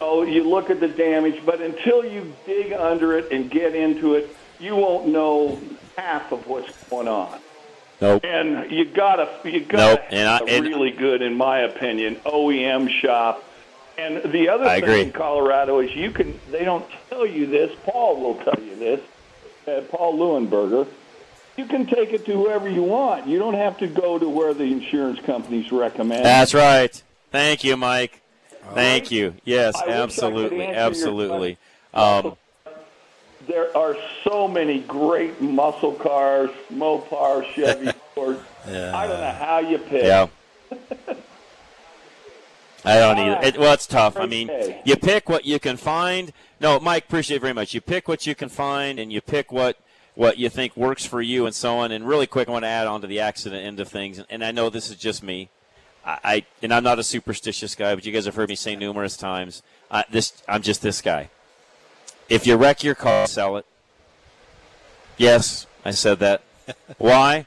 [0.00, 4.14] oh, you look at the damage, but until you dig under it and get into
[4.14, 5.60] it, you won't know
[5.96, 7.38] half of what's going on.
[8.02, 8.24] Nope.
[8.24, 13.44] And you gotta, you gotta And I- and- really good, in my opinion, OEM shop.
[13.96, 15.00] And the other I thing agree.
[15.02, 16.38] in Colorado is you can.
[16.50, 17.70] They don't tell you this.
[17.84, 19.00] Paul will tell you this.
[19.68, 20.88] Uh, Paul Leuenberger.
[21.56, 23.28] You can take it to whoever you want.
[23.28, 26.24] You don't have to go to where the insurance companies recommend.
[26.24, 27.00] That's right.
[27.30, 28.20] Thank you, Mike.
[28.74, 29.34] Thank you.
[29.44, 31.58] Yes, I wish I could absolutely, absolutely.
[31.94, 32.36] Um,
[33.46, 38.38] There are so many great muscle cars, Mopar, Chevy, Ford.
[38.66, 40.04] I don't know how you pick.
[40.04, 40.28] yeah.
[42.84, 43.46] I don't either.
[43.46, 44.16] It, well, it's tough.
[44.16, 44.50] I mean,
[44.84, 46.32] you pick what you can find.
[46.60, 47.74] No, Mike, appreciate it very much.
[47.74, 49.78] You pick what you can find, and you pick what
[50.14, 51.92] what you think works for you, and so on.
[51.92, 54.18] And really quick, I want to add on to the accident end of things.
[54.18, 55.48] And, and I know this is just me.
[56.04, 58.74] I, I and I'm not a superstitious guy, but you guys have heard me say
[58.74, 59.62] numerous times.
[59.90, 61.30] I, this I'm just this guy.
[62.32, 63.66] If you wreck your car, sell it.
[65.18, 66.40] Yes, I said that.
[66.96, 67.44] Why?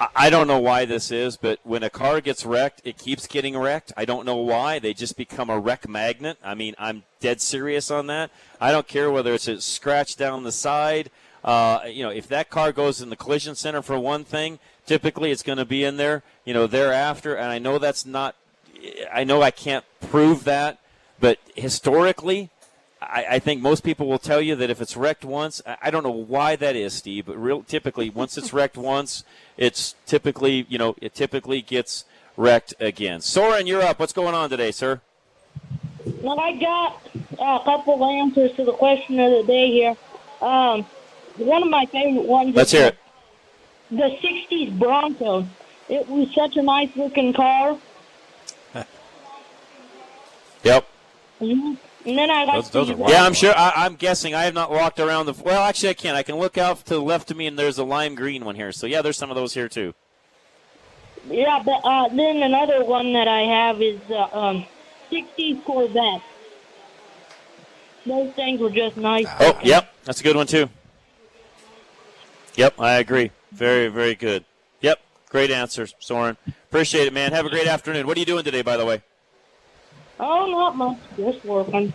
[0.00, 3.58] I- don't know why this is, but when a car gets wrecked, it keeps getting
[3.58, 3.92] wrecked.
[3.98, 4.78] I don't know why.
[4.78, 6.38] They just become a wreck magnet.
[6.42, 8.30] I mean, I'm dead serious on that.
[8.58, 11.10] I don't care whether it's a scratch down the side.
[11.44, 15.32] Uh, you know, if that car goes in the collision center for one thing, typically
[15.32, 17.34] it's going to be in there, you know, thereafter.
[17.34, 18.36] And I know that's not,
[19.12, 20.78] I know I can't prove that,
[21.20, 22.48] but historically,
[23.00, 25.90] I, I think most people will tell you that if it's wrecked once, I, I
[25.90, 29.24] don't know why that is, Steve, but real typically once it's wrecked once,
[29.56, 32.04] it's typically you know it typically gets
[32.36, 33.20] wrecked again.
[33.20, 33.98] Soren, you're up.
[34.00, 35.00] What's going on today, sir?
[36.22, 37.00] Well, I got
[37.32, 39.96] a couple of answers to the question of the day here.
[40.40, 40.84] Um,
[41.36, 42.98] one of my favorite ones Let's is hear it.
[43.90, 45.46] the 60s Bronco.
[45.88, 47.78] It was such a nice looking car.
[50.64, 50.86] Yep.
[51.40, 51.76] Mhm.
[52.06, 53.52] And then I got the, Yeah, I'm sure.
[53.54, 54.34] I, I'm guessing.
[54.34, 55.32] I have not walked around the.
[55.32, 56.14] Well, actually, I can.
[56.14, 58.54] I can look out to the left of me, and there's a lime green one
[58.54, 58.72] here.
[58.72, 59.94] So yeah, there's some of those here too.
[61.28, 64.64] Yeah, but uh, then another one that I have is uh, um,
[65.10, 66.22] 60s Corvette.
[68.06, 69.26] Those things were just nice.
[69.40, 70.70] Oh, yep, that's a good one too.
[72.54, 73.30] Yep, I agree.
[73.52, 74.44] Very, very good.
[74.80, 76.36] Yep, great answers, Soren.
[76.68, 77.32] Appreciate it, man.
[77.32, 78.06] Have a great afternoon.
[78.06, 79.02] What are you doing today, by the way?
[80.20, 80.98] Oh, not much.
[81.16, 81.92] Just working.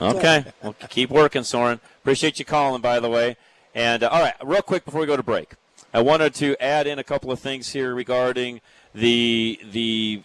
[0.00, 0.44] Okay.
[0.62, 1.80] well, keep working, Soren.
[2.00, 3.36] Appreciate you calling, by the way.
[3.74, 5.54] And uh, all right, real quick before we go to break,
[5.94, 8.60] I wanted to add in a couple of things here regarding
[8.94, 10.22] the the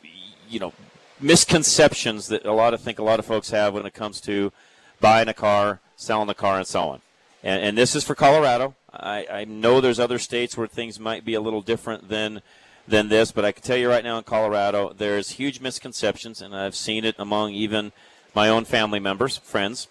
[0.49, 0.73] you know
[1.19, 4.51] misconceptions that a lot of think a lot of folks have when it comes to
[4.99, 7.01] buying a car, selling a car, and so on.
[7.43, 8.75] And, and this is for Colorado.
[8.91, 12.41] I, I know there's other states where things might be a little different than
[12.87, 16.55] than this, but I can tell you right now in Colorado, there's huge misconceptions, and
[16.55, 17.91] I've seen it among even
[18.33, 19.87] my own family members, friends.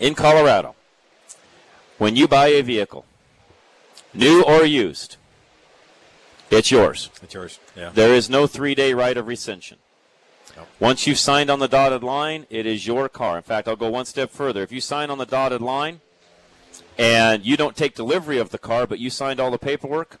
[0.00, 0.74] In Colorado,
[1.98, 3.04] when you buy a vehicle,
[4.12, 5.16] new or used,
[6.50, 7.10] it's yours.
[7.22, 7.58] It's yours.
[7.76, 7.90] Yeah.
[7.92, 9.76] There is no three day right of rescission.
[10.80, 13.36] Once you've signed on the dotted line, it is your car.
[13.36, 14.62] In fact, I'll go one step further.
[14.62, 16.00] If you sign on the dotted line
[16.96, 20.18] and you don't take delivery of the car, but you signed all the paperwork,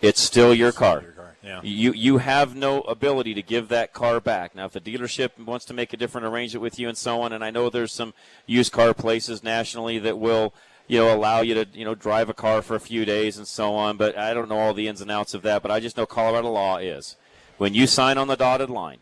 [0.00, 1.04] it's still your car.
[1.42, 1.60] Yeah.
[1.62, 4.54] You you have no ability to give that car back.
[4.54, 7.32] Now, if the dealership wants to make a different arrangement with you and so on,
[7.32, 8.12] and I know there's some
[8.46, 10.52] used car places nationally that will
[10.86, 13.48] you know allow you to you know drive a car for a few days and
[13.48, 15.62] so on, but I don't know all the ins and outs of that.
[15.62, 17.16] But I just know Colorado law is
[17.56, 18.98] when you sign on the dotted line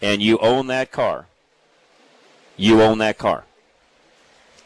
[0.00, 1.26] and you own that car,
[2.56, 3.46] you own that car.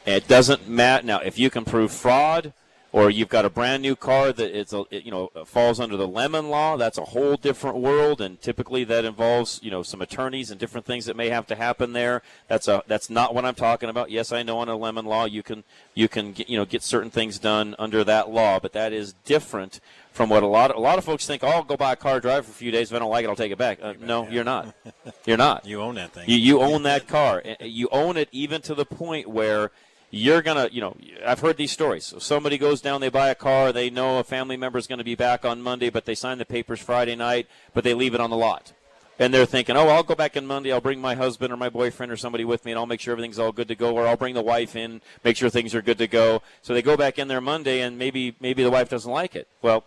[0.05, 2.53] It doesn't matter now if you can prove fraud
[2.93, 5.97] or you've got a brand new car that it's a, it, you know falls under
[5.97, 6.77] the lemon law.
[6.77, 10.87] That's a whole different world, and typically that involves you know some attorneys and different
[10.87, 12.23] things that may have to happen there.
[12.49, 14.11] That's a that's not what I'm talking about.
[14.11, 15.65] Yes, I know on a lemon law you can
[15.95, 19.15] you can get, you know get certain things done under that law, but that is
[19.25, 19.81] different
[20.13, 21.43] from what a lot of, a lot of folks think.
[21.43, 22.91] Oh, I'll go buy a car, drive for a few days.
[22.91, 23.79] If I don't like it, I'll take it back.
[23.83, 24.75] Uh, no, you're not.
[25.25, 25.65] You're not.
[25.65, 26.29] You own that thing.
[26.29, 27.43] You, you own that car.
[27.45, 29.71] Uh, You own it even to the point where
[30.15, 30.95] you're gonna, you know,
[31.27, 32.05] I've heard these stories.
[32.05, 34.99] So somebody goes down, they buy a car, they know a family member is going
[34.99, 38.15] to be back on Monday, but they sign the papers Friday night, but they leave
[38.15, 38.73] it on the lot.
[39.19, 40.73] and they're thinking, oh, I'll go back in Monday.
[40.73, 43.13] I'll bring my husband or my boyfriend or somebody with me, and I'll make sure
[43.13, 43.95] everything's all good to go.
[43.95, 46.43] Or I'll bring the wife in, make sure things are good to go.
[46.63, 49.49] So they go back in there Monday, and maybe maybe the wife doesn't like it.
[49.61, 49.85] Well,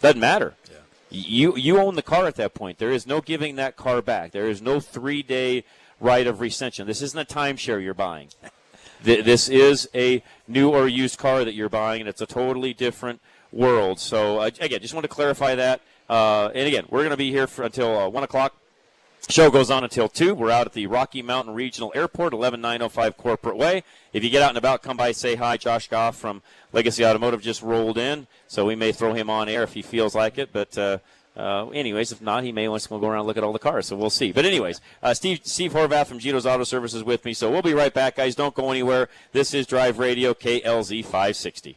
[0.00, 0.54] doesn't matter.
[0.70, 0.76] Yeah.
[1.10, 2.78] You you own the car at that point.
[2.78, 4.32] There is no giving that car back.
[4.32, 5.64] There is no three day
[6.00, 6.86] right of rescission.
[6.86, 8.28] This isn't a timeshare you're buying.
[9.02, 13.20] This is a new or used car that you're buying, and it's a totally different
[13.52, 14.00] world.
[14.00, 15.80] So uh, again, just want to clarify that.
[16.08, 18.54] Uh, and again, we're going to be here for, until uh, one o'clock
[19.28, 20.36] Show goes on until 2.
[20.36, 23.82] We're out at the Rocky Mountain Regional Airport, 11905 Corporate Way.
[24.12, 25.56] If you get out and about, come by, say hi.
[25.56, 26.42] Josh Goff from
[26.72, 30.14] Legacy Automotive just rolled in, so we may throw him on air if he feels
[30.14, 30.50] like it.
[30.52, 30.78] But,
[31.36, 33.58] uh, anyways, if not, he may want to go around and look at all the
[33.58, 34.32] cars, so we'll see.
[34.32, 37.62] But, anyways, uh, Steve, Steve Horvath from Gino's Auto Services is with me, so we'll
[37.62, 38.34] be right back, guys.
[38.34, 39.08] Don't go anywhere.
[39.32, 41.76] This is Drive Radio KLZ 560.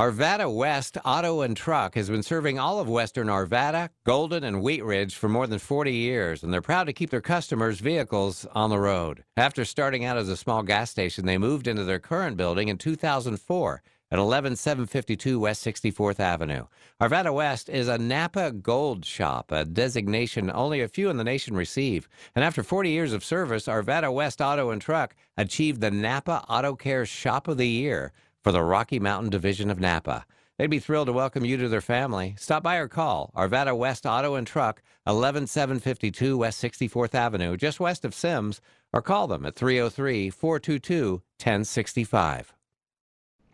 [0.00, 4.82] Arvada West Auto and Truck has been serving all of western Arvada, Golden, and Wheat
[4.82, 8.70] Ridge for more than 40 years, and they're proud to keep their customers' vehicles on
[8.70, 9.24] the road.
[9.36, 12.78] After starting out as a small gas station, they moved into their current building in
[12.78, 16.64] 2004 at 11752 West 64th Avenue.
[16.98, 21.54] Arvada West is a Napa Gold shop, a designation only a few in the nation
[21.54, 22.08] receive.
[22.34, 26.74] And after 40 years of service, Arvada West Auto and Truck achieved the Napa Auto
[26.74, 30.24] Care Shop of the Year for the Rocky Mountain Division of Napa.
[30.58, 32.34] They'd be thrilled to welcome you to their family.
[32.38, 38.04] Stop by or call Arvada West Auto and Truck, 11752 West 64th Avenue, just west
[38.04, 38.60] of Sims,
[38.92, 42.54] or call them at 303 422 1065.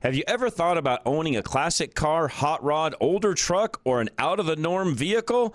[0.01, 4.11] Have you ever thought about owning a classic car, hot rod, older truck, or an
[4.19, 5.55] out of the norm vehicle?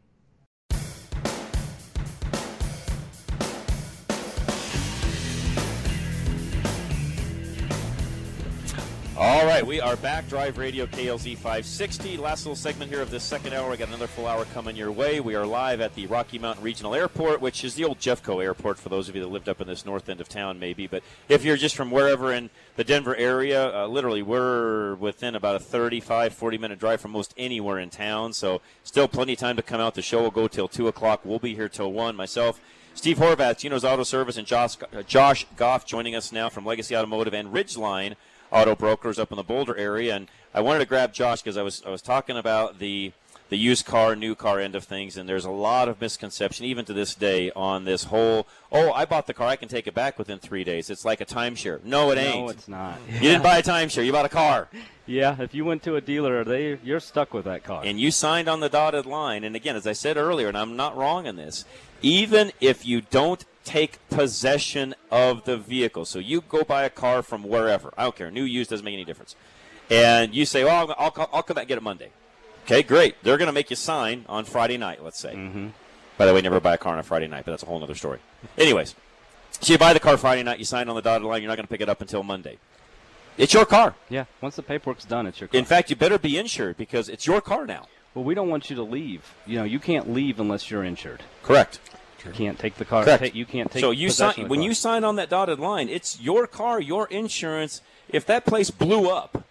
[9.21, 10.27] All right, we are back.
[10.27, 12.17] Drive Radio KLZ 560.
[12.17, 13.69] Last little segment here of this second hour.
[13.69, 15.19] We got another full hour coming your way.
[15.19, 18.79] We are live at the Rocky Mountain Regional Airport, which is the old Jeffco Airport
[18.79, 20.87] for those of you that lived up in this north end of town, maybe.
[20.87, 25.55] But if you're just from wherever in the Denver area, uh, literally we're within about
[25.55, 28.33] a 35, 40 minute drive from most anywhere in town.
[28.33, 29.93] So still plenty of time to come out.
[29.93, 31.21] The show will go till two o'clock.
[31.23, 32.15] We'll be here till one.
[32.15, 32.59] Myself.
[32.95, 36.97] Steve Horvath, Geno's Auto Service, and Josh, uh, Josh Goff joining us now from Legacy
[36.97, 38.15] Automotive and Ridgeline
[38.51, 40.15] auto brokers up in the Boulder area.
[40.15, 43.11] And I wanted to grab Josh because I was I was talking about the
[43.51, 46.85] the used car, new car end of things, and there's a lot of misconception even
[46.85, 48.47] to this day on this whole.
[48.71, 50.89] Oh, I bought the car, I can take it back within three days.
[50.89, 51.83] It's like a timeshare.
[51.83, 52.45] No, it ain't.
[52.45, 52.97] No, it's not.
[53.09, 54.05] You didn't buy a timeshare.
[54.05, 54.69] You bought a car.
[55.07, 57.81] Yeah, if you went to a dealer, they you're stuck with that car.
[57.83, 59.43] And you signed on the dotted line.
[59.43, 61.65] And again, as I said earlier, and I'm not wrong in this,
[62.01, 67.23] even if you don't take possession of the vehicle, so you go buy a car
[67.23, 69.35] from wherever, I don't care, new, used, doesn't make any difference,
[69.89, 72.11] and you say, "Well, I'll, I'll, I'll come back and get it Monday."
[72.65, 73.21] Okay, great.
[73.23, 75.33] They're going to make you sign on Friday night, let's say.
[75.33, 75.69] Mm-hmm.
[76.17, 77.83] By the way, never buy a car on a Friday night, but that's a whole
[77.83, 78.19] other story.
[78.57, 78.95] Anyways,
[79.59, 81.55] so you buy the car Friday night, you sign on the dotted line, you're not
[81.55, 82.57] going to pick it up until Monday.
[83.37, 83.95] It's your car.
[84.09, 85.57] Yeah, once the paperwork's done, it's your car.
[85.57, 87.87] In fact, you better be insured because it's your car now.
[88.13, 89.33] Well, we don't want you to leave.
[89.45, 91.23] You know, you can't leave unless you're insured.
[91.43, 91.79] Correct.
[92.25, 93.03] You can't take the car.
[93.03, 93.33] Correct.
[93.33, 93.81] you can't take.
[93.81, 97.81] So you sign when you sign on that dotted line, it's your car, your insurance.
[98.09, 99.43] If that place blew up,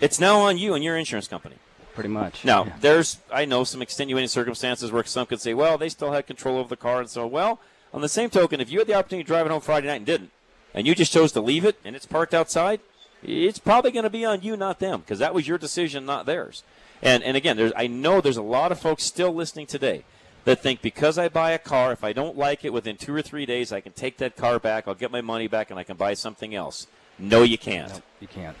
[0.00, 1.56] it's now on you and your insurance company.
[1.94, 2.44] Pretty much.
[2.44, 6.26] Now, there's I know some extenuating circumstances where some could say, well, they still had
[6.26, 7.60] control over the car, and so well.
[7.92, 9.96] On the same token, if you had the opportunity to drive it home Friday night
[9.96, 10.30] and didn't,
[10.72, 12.80] and you just chose to leave it and it's parked outside,
[13.22, 16.24] it's probably going to be on you, not them, because that was your decision, not
[16.24, 16.62] theirs.
[17.02, 20.04] And and again, there's I know there's a lot of folks still listening today
[20.44, 23.22] that think because I buy a car, if I don't like it within two or
[23.22, 25.84] three days, I can take that car back, I'll get my money back, and I
[25.84, 26.86] can buy something else.
[27.18, 28.00] No, you can't.
[28.20, 28.56] You can't.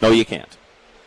[0.00, 0.56] No, you can't.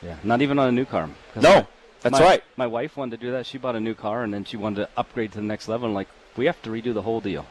[0.02, 1.10] Yeah, not even on a new car.
[1.36, 1.68] No, my-
[2.02, 2.44] that's my- right.
[2.58, 3.46] My wife wanted to do that.
[3.46, 5.86] She bought a new car, and then she wanted to upgrade to the next level.
[5.88, 7.46] And like, we have to redo the whole deal.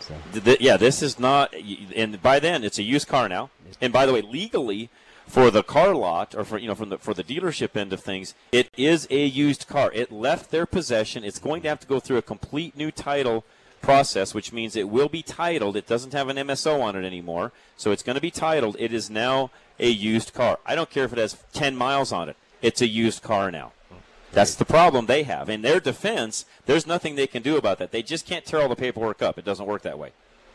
[0.00, 1.54] So Th- th- yeah, this is not,
[1.96, 3.50] and by then it's a used car now.
[3.80, 4.90] And by the way, legally,
[5.26, 8.00] for the car lot or for you know from the for the dealership end of
[8.00, 9.90] things, it is a used car.
[9.94, 11.24] It left their possession.
[11.24, 13.44] It's going to have to go through a complete new title
[13.80, 15.76] process, which means it will be titled.
[15.76, 18.76] It doesn't have an MSO on it anymore, so it's going to be titled.
[18.78, 20.58] It is now a used car.
[20.64, 22.36] I don't care if it has 10 miles on it.
[22.62, 23.72] It's a used car now.
[24.32, 25.48] That's the problem they have.
[25.48, 27.92] In their defense, there's nothing they can do about that.
[27.92, 29.38] They just can't tear all the paperwork up.
[29.38, 30.12] It doesn't work that way.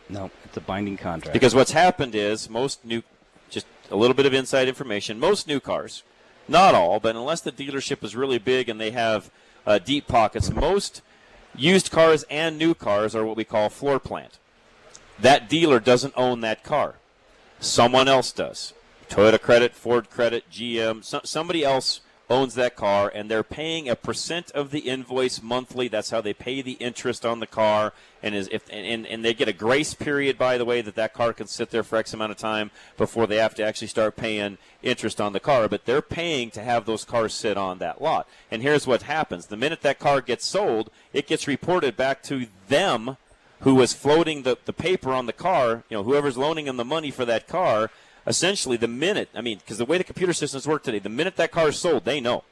[0.09, 1.33] no, it's a binding contract.
[1.33, 3.03] Because what's happened is most new,
[3.49, 6.03] just a little bit of inside information, most new cars,
[6.47, 9.31] not all, but unless the dealership is really big and they have
[9.65, 11.01] uh, deep pockets, most
[11.55, 14.39] used cars and new cars are what we call floor plant.
[15.19, 16.95] That dealer doesn't own that car.
[17.59, 18.73] Someone else does.
[19.09, 23.95] Toyota Credit, Ford Credit, GM, so, somebody else owns that car and they're paying a
[23.95, 25.87] percent of the invoice monthly.
[25.87, 27.93] That's how they pay the interest on the car.
[28.21, 31.13] And is if and, and they get a grace period, by the way, that that
[31.13, 34.15] car can sit there for X amount of time before they have to actually start
[34.15, 35.67] paying interest on the car.
[35.67, 38.27] But they're paying to have those cars sit on that lot.
[38.51, 42.47] And here's what happens: the minute that car gets sold, it gets reported back to
[42.67, 43.17] them
[43.61, 46.85] who was floating the, the paper on the car, you know, whoever's loaning them the
[46.85, 47.91] money for that car,
[48.29, 51.35] essentially the minute, I mean, because the way the computer systems work today, the minute
[51.35, 52.43] that car is sold, they know.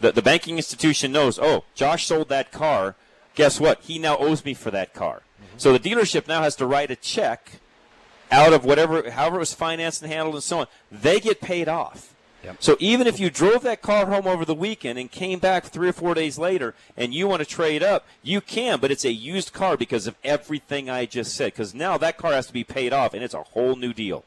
[0.00, 2.96] The, the banking institution knows, oh, Josh sold that car.
[3.36, 3.80] Guess what?
[3.82, 5.22] He now owes me for that car.
[5.40, 5.58] Mm-hmm.
[5.58, 7.60] So the dealership now has to write a check
[8.30, 10.66] out of whatever, however it was financed and handled and so on.
[10.90, 12.14] They get paid off.
[12.60, 15.88] So even if you drove that car home over the weekend and came back three
[15.88, 19.12] or four days later and you want to trade up, you can, but it's a
[19.12, 21.52] used car because of everything I just said.
[21.52, 24.24] Because now that car has to be paid off, and it's a whole new deal.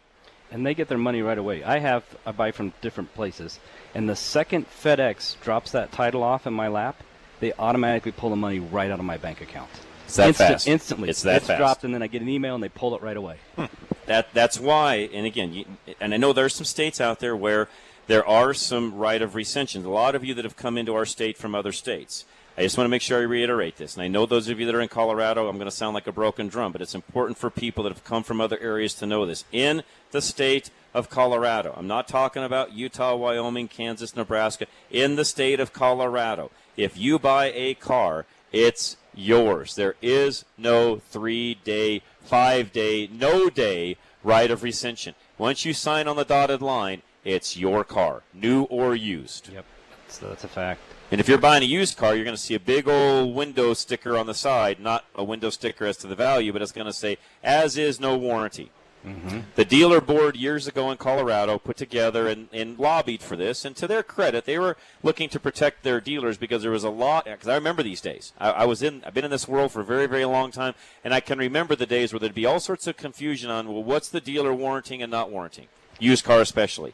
[0.52, 1.64] And they get their money right away.
[1.64, 3.60] I have I buy from different places,
[3.93, 7.04] and the second FedEx drops that title off in my lap,
[7.41, 9.70] they automatically pull the money right out of my bank account.
[10.06, 10.68] It's that Instant- fast.
[10.68, 11.58] Instantly, It's that fast.
[11.60, 13.38] dropped, and then I get an email, and they pull it right away.
[13.58, 13.66] Hmm.
[14.06, 15.66] That that's why, and again, you,
[16.00, 17.68] and I know there are some states out there where
[18.08, 19.84] there are some right of rescissions.
[19.86, 22.24] A lot of you that have come into our state from other states.
[22.58, 23.93] I just want to make sure I reiterate this.
[23.93, 26.08] And I know those of you that are in Colorado, I'm going to sound like
[26.08, 29.05] a broken drum, but it's important for people that have come from other areas to
[29.05, 29.45] know this.
[29.51, 34.66] In the state of Colorado, I'm not talking about Utah, Wyoming, Kansas, Nebraska.
[34.89, 39.76] In the state of Colorado, if you buy a car, it's yours.
[39.76, 45.14] There is no three day, five day, no day right of rescission.
[45.38, 49.49] Once you sign on the dotted line, it's your car, new or used.
[49.53, 49.66] Yep,
[50.08, 50.82] so that's a fact.
[51.12, 53.74] And if you're buying a used car, you're going to see a big old window
[53.74, 56.88] sticker on the side, not a window sticker as to the value, but it's going
[56.88, 58.72] to say, as is no warranty.
[59.05, 59.39] Mm-hmm.
[59.55, 63.64] The dealer board years ago in Colorado put together and, and lobbied for this.
[63.64, 66.89] And to their credit, they were looking to protect their dealers because there was a
[66.89, 67.26] lot.
[67.26, 68.34] Because I remember these days.
[68.38, 69.03] I, I was in.
[69.05, 71.76] I've been in this world for a very, very long time, and I can remember
[71.76, 75.01] the days where there'd be all sorts of confusion on well, what's the dealer warranting
[75.01, 75.68] and not warranting,
[75.99, 76.93] used car especially.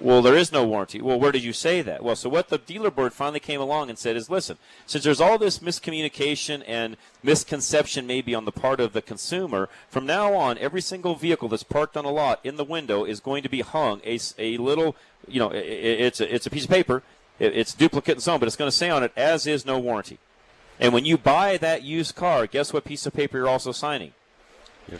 [0.00, 1.00] Well, there is no warranty.
[1.00, 2.02] Well, where did you say that?
[2.02, 5.20] Well, so what the dealer board finally came along and said is, listen, since there's
[5.20, 10.58] all this miscommunication and misconception maybe on the part of the consumer, from now on,
[10.58, 13.60] every single vehicle that's parked on a lot in the window is going to be
[13.60, 14.96] hung a, a little,
[15.28, 17.04] you know, it, it's a, it's a piece of paper.
[17.38, 19.64] It, it's duplicate and so on, but it's going to say on it, as is
[19.64, 20.18] no warranty.
[20.80, 24.12] And when you buy that used car, guess what piece of paper you're also signing?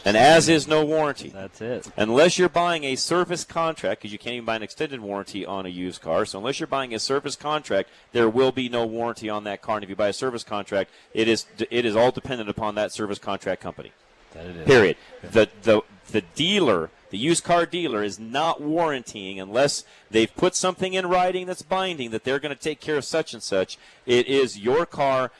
[0.04, 1.30] And as is no warranty.
[1.30, 1.90] That's it.
[1.96, 5.66] Unless you're buying a service contract, because you can't even buy an extended warranty on
[5.66, 6.24] a used car.
[6.24, 9.76] So unless you're buying a service contract, there will be no warranty on that car.
[9.76, 12.92] And if you buy a service contract, it is it is all dependent upon that
[12.92, 13.92] service contract company.
[14.32, 14.66] That it is.
[14.66, 14.96] Period.
[15.22, 16.90] The the the dealer.
[17.10, 22.10] The used car dealer is not warranting unless they've put something in writing that's binding
[22.10, 23.78] that they're going to take care of such and such.
[24.04, 25.30] It is your car,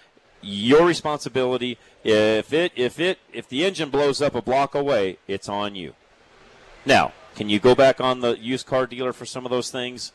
[0.44, 1.78] your responsibility.
[2.02, 5.94] If it if it if the engine blows up a block away, it's on you.
[6.86, 10.12] Now, can you go back on the used car dealer for some of those things?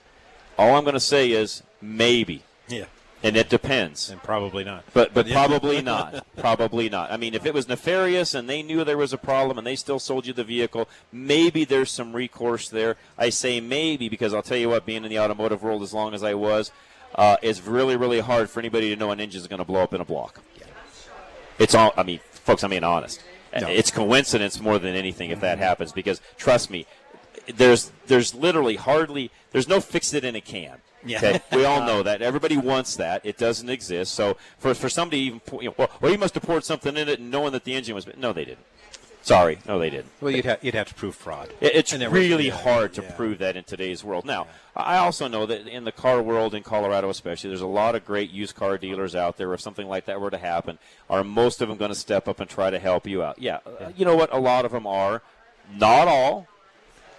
[0.57, 2.43] All I'm going to say is maybe.
[2.67, 2.85] Yeah.
[3.21, 4.09] And it depends.
[4.09, 4.85] And probably not.
[4.93, 6.25] But but probably not.
[6.37, 7.11] Probably not.
[7.11, 9.75] I mean, if it was nefarious and they knew there was a problem and they
[9.75, 12.95] still sold you the vehicle, maybe there's some recourse there.
[13.17, 16.13] I say maybe because I'll tell you what, being in the automotive world as long
[16.13, 16.71] as I was,
[17.19, 19.83] uh, it's really really hard for anybody to know an engine is going to blow
[19.83, 20.41] up in a block.
[21.59, 21.93] It's all.
[21.97, 22.63] I mean, folks.
[22.63, 23.21] I'm being honest.
[23.59, 23.67] No.
[23.67, 25.91] It's coincidence more than anything if that happens.
[25.91, 26.85] Because trust me,
[27.53, 30.77] there's there's literally hardly there's no fix it in a can.
[31.05, 31.17] Yeah.
[31.17, 31.41] Okay?
[31.51, 32.21] we all know that.
[32.21, 33.25] Everybody wants that.
[33.25, 34.13] It doesn't exist.
[34.13, 37.09] So for for somebody even you know, well, well, he must have poured something in
[37.09, 38.65] it knowing that the engine was no, they didn't.
[39.21, 40.07] Sorry, no, they didn't.
[40.21, 41.49] Well, you'd have you'd have to prove fraud.
[41.59, 43.11] It- It's there was- really yeah, hard to yeah.
[43.11, 44.25] prove that in today's world.
[44.25, 47.95] Now, I also know that in the car world, in Colorado especially, there's a lot
[47.95, 49.53] of great used car dealers out there.
[49.53, 52.39] If something like that were to happen, are most of them going to step up
[52.39, 53.37] and try to help you out?
[53.39, 54.33] Yeah, uh, you know what?
[54.33, 55.21] A lot of them are.
[55.75, 56.47] Not all.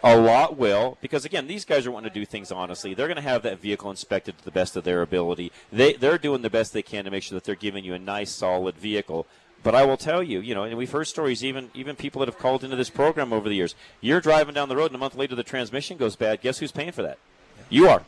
[0.02, 2.94] A lot will, because again, these guys are wanting to do things honestly.
[2.94, 5.52] They're going to have that vehicle inspected to the best of their ability.
[5.70, 7.98] They they're doing the best they can to make sure that they're giving you a
[7.98, 9.26] nice, solid vehicle.
[9.62, 12.28] But I will tell you, you know, and we've heard stories, even even people that
[12.28, 13.74] have called into this program over the years.
[14.00, 16.40] You're driving down the road, and a month later the transmission goes bad.
[16.40, 17.18] Guess who's paying for that?
[17.68, 18.04] You are.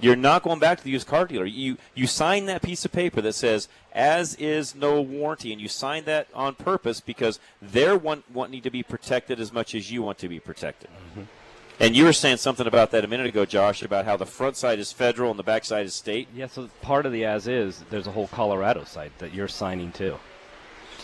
[0.00, 1.46] You're not going back to the used car dealer.
[1.46, 5.68] You you sign that piece of paper that says as is no warranty, and you
[5.68, 10.02] sign that on purpose because they're want, wanting to be protected as much as you
[10.02, 10.90] want to be protected.
[10.90, 11.22] Mm-hmm.
[11.80, 14.56] And you were saying something about that a minute ago, Josh, about how the front
[14.56, 16.28] side is federal and the back side is state.
[16.34, 19.90] Yeah, so part of the as is, there's a whole Colorado side that you're signing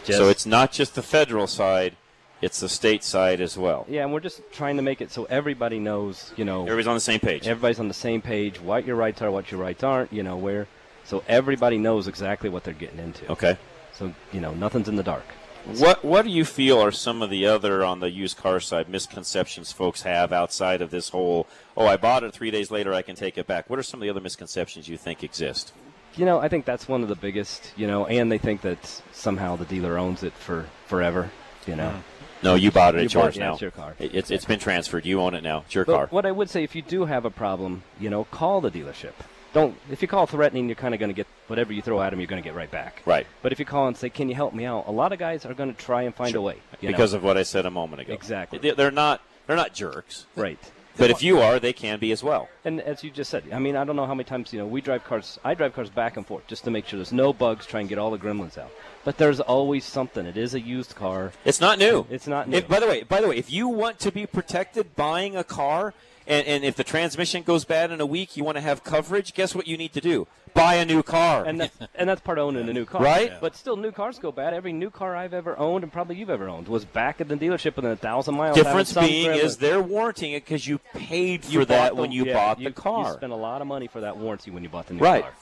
[0.04, 0.12] to.
[0.12, 1.96] so it's not just the federal side;
[2.42, 3.86] it's the state side as well.
[3.88, 6.62] Yeah, and we're just trying to make it so everybody knows, you know.
[6.62, 7.46] Everybody's on the same page.
[7.46, 8.60] Everybody's on the same page.
[8.60, 10.12] What your rights are, what your rights aren't.
[10.12, 10.66] You know where,
[11.04, 13.30] so everybody knows exactly what they're getting into.
[13.30, 13.56] Okay.
[13.92, 15.24] So you know nothing's in the dark.
[15.64, 18.88] What What do you feel are some of the other on the used car side
[18.88, 21.46] misconceptions folks have outside of this whole?
[21.76, 23.68] Oh, I bought it three days later, I can take it back.
[23.68, 25.72] What are some of the other misconceptions you think exist?
[26.16, 27.72] You know, I think that's one of the biggest.
[27.76, 31.30] You know, and they think that somehow the dealer owns it for forever.
[31.66, 31.90] You know.
[31.90, 32.02] Mm.
[32.42, 32.98] No, you bought it.
[33.00, 33.52] You It's bought- yours yeah, now.
[33.52, 33.94] it's your car.
[33.98, 35.04] It- It's it's been transferred.
[35.04, 35.62] You own it now.
[35.66, 36.06] It's your But car.
[36.10, 39.12] what I would say, if you do have a problem, you know, call the dealership.
[39.52, 39.76] Don't.
[39.90, 42.20] If you call threatening, you're kind of going to get whatever you throw at them.
[42.20, 43.02] You're going to get right back.
[43.04, 43.26] Right.
[43.42, 45.44] But if you call and say, "Can you help me out?" A lot of guys
[45.44, 46.56] are going to try and find a way.
[46.80, 46.92] you know.
[46.96, 48.12] because of what I said a moment ago.
[48.14, 48.58] Exactly.
[48.70, 50.24] They're not they're not jerks.
[50.36, 50.58] Right.
[51.00, 52.48] But if you are, they can be as well.
[52.64, 54.66] And as you just said, I mean, I don't know how many times you know
[54.66, 55.38] we drive cars.
[55.42, 57.64] I drive cars back and forth just to make sure there's no bugs.
[57.64, 58.70] Try and get all the gremlins out.
[59.02, 60.26] But there's always something.
[60.26, 61.32] It is a used car.
[61.44, 62.06] It's not new.
[62.10, 62.60] It's not new.
[62.60, 65.94] By the way, by the way, if you want to be protected buying a car,
[66.30, 69.34] and, and if the transmission goes bad in a week, you want to have coverage.
[69.34, 70.26] Guess what you need to do?
[70.54, 71.44] Buy a new car.
[71.44, 73.32] and that's and that's part of owning a new car, Right?
[73.40, 74.52] But still, new cars go bad.
[74.54, 77.36] Every new car I've ever owned, and probably you've ever owned, was back at the
[77.36, 78.56] dealership within a thousand miles.
[78.56, 79.44] Difference being gremlin.
[79.44, 82.58] is they're warranting it because you paid for You that the- when you yeah, bought
[82.58, 83.08] you- the car.
[83.08, 85.22] You spent a lot of money for that warranty when you bought the new Right.
[85.22, 85.32] car.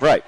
[0.00, 0.24] Right.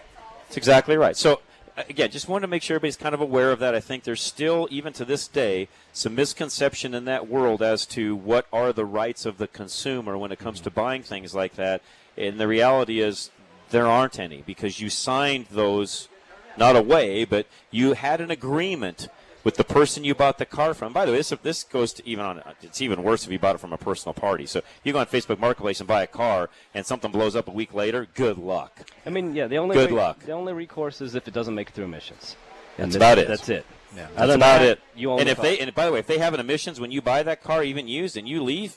[0.47, 1.17] That's exactly right.
[1.17, 1.41] So,
[1.89, 3.75] again, just wanted to make sure everybody's kind of aware of that.
[3.75, 8.17] I think there's still, even to this day, some misconception in that world as to
[8.17, 11.83] what are the rights of the consumer when it comes to buying things like that.
[12.17, 13.31] And the reality is
[13.71, 16.09] there aren't any because you signed those
[16.57, 19.09] not away, but you had an agreement
[19.45, 20.93] with the person you bought the car from.
[20.93, 23.55] By the way, this this goes to even on it's even worse if you bought
[23.55, 24.47] it from a personal party.
[24.47, 27.53] So you go on Facebook Marketplace and buy a car, and something blows up a
[27.53, 28.07] week later.
[28.15, 28.91] Good luck.
[29.07, 30.21] I mean, yeah, the only Good re- luck.
[30.21, 32.37] The only recourse is if it doesn't make it through emissions.
[32.77, 33.29] And That's this- about it.
[33.29, 33.67] That's it.
[33.97, 34.07] Yeah.
[34.15, 34.81] That's than about that, it.
[34.95, 35.47] you own and the if car.
[35.47, 37.63] they and by the way, if they have an emissions when you buy that car,
[37.65, 38.77] even used, and you leave,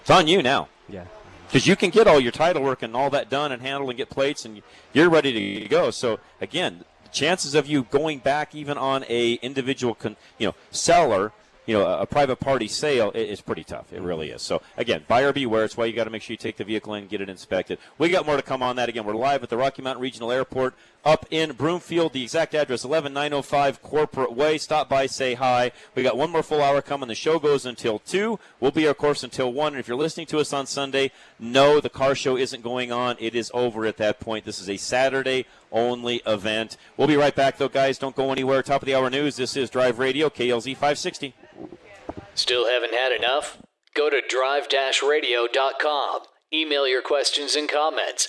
[0.00, 0.68] it's on you now.
[0.88, 1.04] Yeah.
[1.48, 3.98] Because you can get all your title work and all that done and handled and
[3.98, 4.62] get plates and
[4.94, 5.90] you're ready to go.
[5.90, 10.54] So again, the chances of you going back even on a individual, con, you know,
[10.70, 11.32] seller,
[11.66, 13.92] you know, a, private party sale is pretty tough.
[13.92, 14.42] It really is.
[14.42, 15.64] So again, buyer beware.
[15.64, 17.78] It's why you got to make sure you take the vehicle in, get it inspected.
[17.98, 18.88] We got more to come on that.
[18.88, 20.74] Again, we're live at the Rocky Mountain Regional Airport
[21.04, 22.12] up in Broomfield.
[22.12, 24.58] The exact address 11905 Corporate Way.
[24.58, 25.72] Stop by, say hi.
[25.94, 27.08] We got one more full hour coming.
[27.08, 28.38] The show goes until 2.
[28.60, 29.74] We'll be, of course, until 1.
[29.74, 33.16] And if you're listening to us on Sunday, no, the car show isn't going on.
[33.18, 34.44] It is over at that point.
[34.44, 36.76] This is a Saturday only event.
[36.96, 37.98] We'll be right back, though, guys.
[37.98, 38.62] Don't go anywhere.
[38.62, 39.36] Top of the hour news.
[39.36, 41.34] This is Drive Radio, KLZ 560.
[42.34, 43.58] Still haven't had enough?
[43.94, 46.20] Go to drive-radio.com.
[46.52, 48.28] Email your questions and comments.